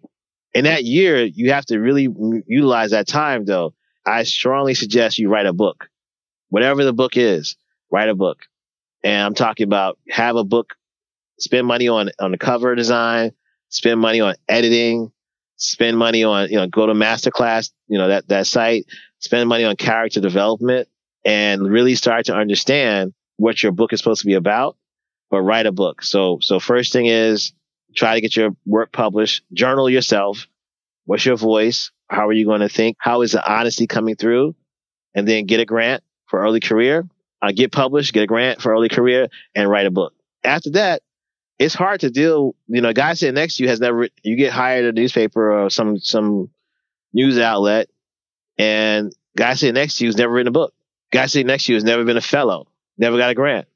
[0.53, 2.07] In that year, you have to really
[2.47, 3.73] utilize that time though.
[4.05, 5.89] I strongly suggest you write a book.
[6.51, 7.57] Whatever the book is,
[7.91, 8.43] write a book.
[9.03, 10.75] And I'm talking about have a book,
[11.39, 13.33] spend money on, on the cover design,
[13.71, 15.13] spend money on editing,
[15.63, 18.87] spend money on, you know, go to masterclass, you know, that, that site,
[19.21, 20.89] spend money on character development
[21.25, 24.77] and really start to understand what your book is supposed to be about,
[25.31, 26.03] but write a book.
[26.03, 27.53] So, so first thing is
[27.95, 30.49] try to get your work published, journal yourself.
[31.05, 31.91] What's your voice?
[32.09, 32.97] How are you going to think?
[32.99, 34.55] How is the honesty coming through?
[35.15, 37.07] And then get a grant for early career,
[37.41, 40.15] uh, get published, get a grant for early career and write a book.
[40.43, 41.03] After that,
[41.63, 42.57] it's hard to deal.
[42.67, 45.71] You know, guy sitting next to you has never, you get hired a newspaper or
[45.71, 46.51] some, some
[47.13, 47.89] news outlet
[48.59, 50.75] and guy sitting next to you has never written a book.
[51.13, 52.67] Guy sitting next to you has never been a fellow,
[52.99, 53.69] never got a grant.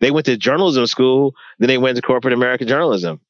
[0.00, 3.20] They went to journalism school, then they went to corporate American journalism.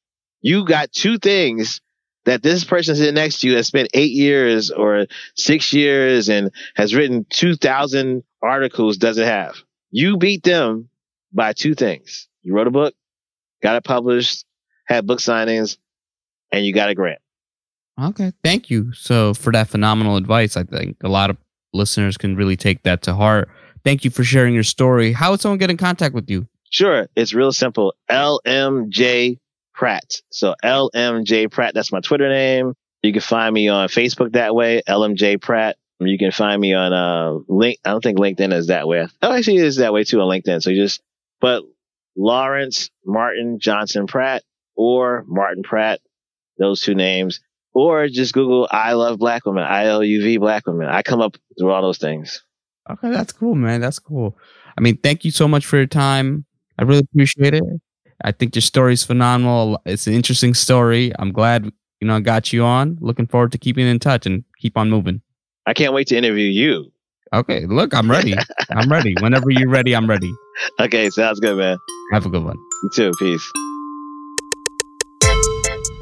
[0.41, 1.81] You got two things
[2.25, 6.51] that this person sitting next to you has spent eight years or six years and
[6.75, 9.55] has written 2000 articles doesn't have.
[9.91, 10.89] You beat them
[11.33, 12.27] by two things.
[12.43, 12.93] You wrote a book,
[13.61, 14.45] got it published,
[14.85, 15.77] had book signings,
[16.51, 17.19] and you got a grant.
[17.99, 18.31] Okay.
[18.43, 18.93] Thank you.
[18.93, 21.37] So for that phenomenal advice, I think a lot of
[21.73, 23.49] listeners can really take that to heart.
[23.83, 25.13] Thank you for sharing your story.
[25.13, 26.47] How would someone get in contact with you?
[26.69, 27.07] Sure.
[27.15, 27.95] It's real simple.
[28.09, 29.39] LMJ
[29.73, 30.21] Pratt.
[30.31, 32.73] So LMJ Pratt, that's my Twitter name.
[33.03, 35.77] You can find me on Facebook that way, LMJ Pratt.
[35.99, 37.79] You can find me on uh link.
[37.85, 39.07] I don't think LinkedIn is that way.
[39.21, 40.61] Oh, actually, it is that way too on LinkedIn.
[40.61, 41.01] So you just
[41.39, 41.63] but
[42.17, 44.43] Lawrence Martin Johnson Pratt
[44.75, 46.01] or Martin Pratt,
[46.57, 47.39] those two names,
[47.73, 50.87] or just Google "I love black women," I L U V black women.
[50.87, 52.43] I come up through all those things.
[52.89, 53.81] Okay, that's cool, man.
[53.81, 54.37] That's cool.
[54.77, 56.45] I mean, thank you so much for your time.
[56.79, 57.63] I really appreciate it.
[58.23, 59.79] I think your story is phenomenal.
[59.85, 61.11] It's an interesting story.
[61.19, 62.97] I'm glad you know I got you on.
[62.99, 65.21] Looking forward to keeping in touch and keep on moving.
[65.65, 66.91] I can't wait to interview you.
[67.33, 68.35] Okay, look, I'm ready.
[68.71, 69.15] I'm ready.
[69.19, 70.33] Whenever you're ready, I'm ready.
[70.79, 71.77] Okay, sounds good, man.
[72.11, 72.57] Have a good one.
[72.83, 73.11] You too.
[73.19, 73.51] Peace.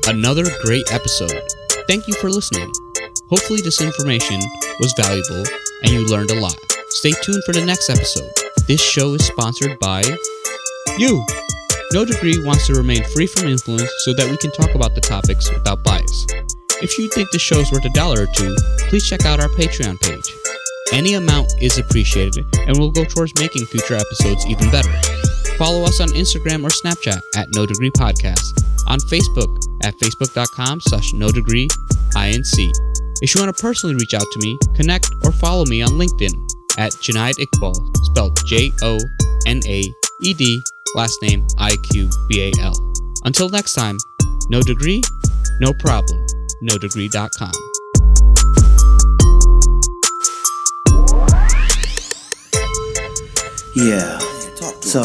[0.08, 1.42] Another great episode.
[1.88, 2.72] Thank you for listening.
[3.30, 4.40] Hopefully, this information
[4.80, 5.44] was valuable
[5.84, 6.56] and you learned a lot.
[6.90, 8.30] Stay tuned for the next episode.
[8.68, 10.04] This show is sponsored by
[10.98, 11.24] you.
[11.94, 15.02] No Degree wants to remain free from influence so that we can talk about the
[15.02, 16.26] topics without bias.
[16.82, 18.56] If you think the show is worth a dollar or two,
[18.90, 20.45] please check out our Patreon page.
[20.96, 24.90] Any amount is appreciated and will go towards making future episodes even better.
[25.58, 31.12] Follow us on Instagram or Snapchat at No Degree Podcast, on Facebook at facebook.com slash
[31.14, 31.68] no degree
[32.16, 32.72] inc.
[33.22, 36.34] If you want to personally reach out to me, connect or follow me on LinkedIn
[36.78, 38.98] at Jonaed Iqbal, spelled J O
[39.46, 39.84] N A
[40.22, 40.62] E D
[40.96, 42.74] last name I Q B A L.
[43.26, 43.98] Until next time,
[44.50, 45.02] no degree,
[45.60, 46.26] no problem.
[46.62, 47.75] no NoDegree.com.
[53.76, 54.20] Yeah.
[54.82, 55.04] So,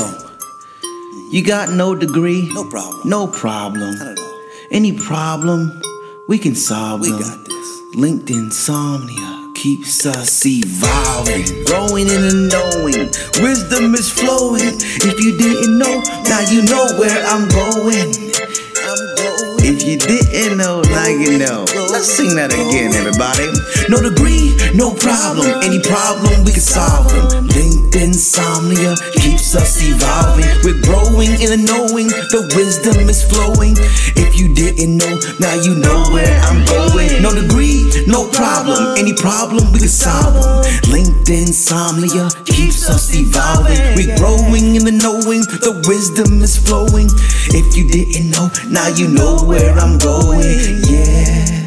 [1.31, 2.49] you got no degree?
[2.53, 3.09] No problem.
[3.09, 3.95] No problem.
[3.99, 4.41] Not at all.
[4.71, 5.83] Any problem,
[6.29, 7.21] we can solve We them.
[7.21, 7.81] got this.
[7.95, 13.11] Linked insomnia keeps us evolving, growing and knowing.
[13.43, 14.79] Wisdom is flowing.
[15.03, 18.15] If you didn't know, now you know where I'm going.
[18.15, 19.59] I'm going.
[19.63, 21.65] If you didn't know, now you know.
[21.91, 23.51] Let's sing that again, everybody.
[23.91, 25.59] No degree, no problem.
[25.63, 27.49] Any problem, we can solve them.
[27.51, 30.47] Linked insomnia keeps us evolving.
[30.63, 32.09] We're growing in the knowing.
[32.31, 33.75] The wisdom is flowing.
[34.15, 37.23] If you didn't know, now you know where I'm going.
[37.23, 38.95] No degree, no problem.
[38.99, 40.63] Any problem, we can solve them.
[40.95, 43.79] Linked insomnia keeps us evolving.
[43.99, 47.11] We're growing in the knowing, the wisdom is flowing.
[47.51, 50.20] If you didn't know, now you know where I'm going.
[50.23, 51.60] Yeah.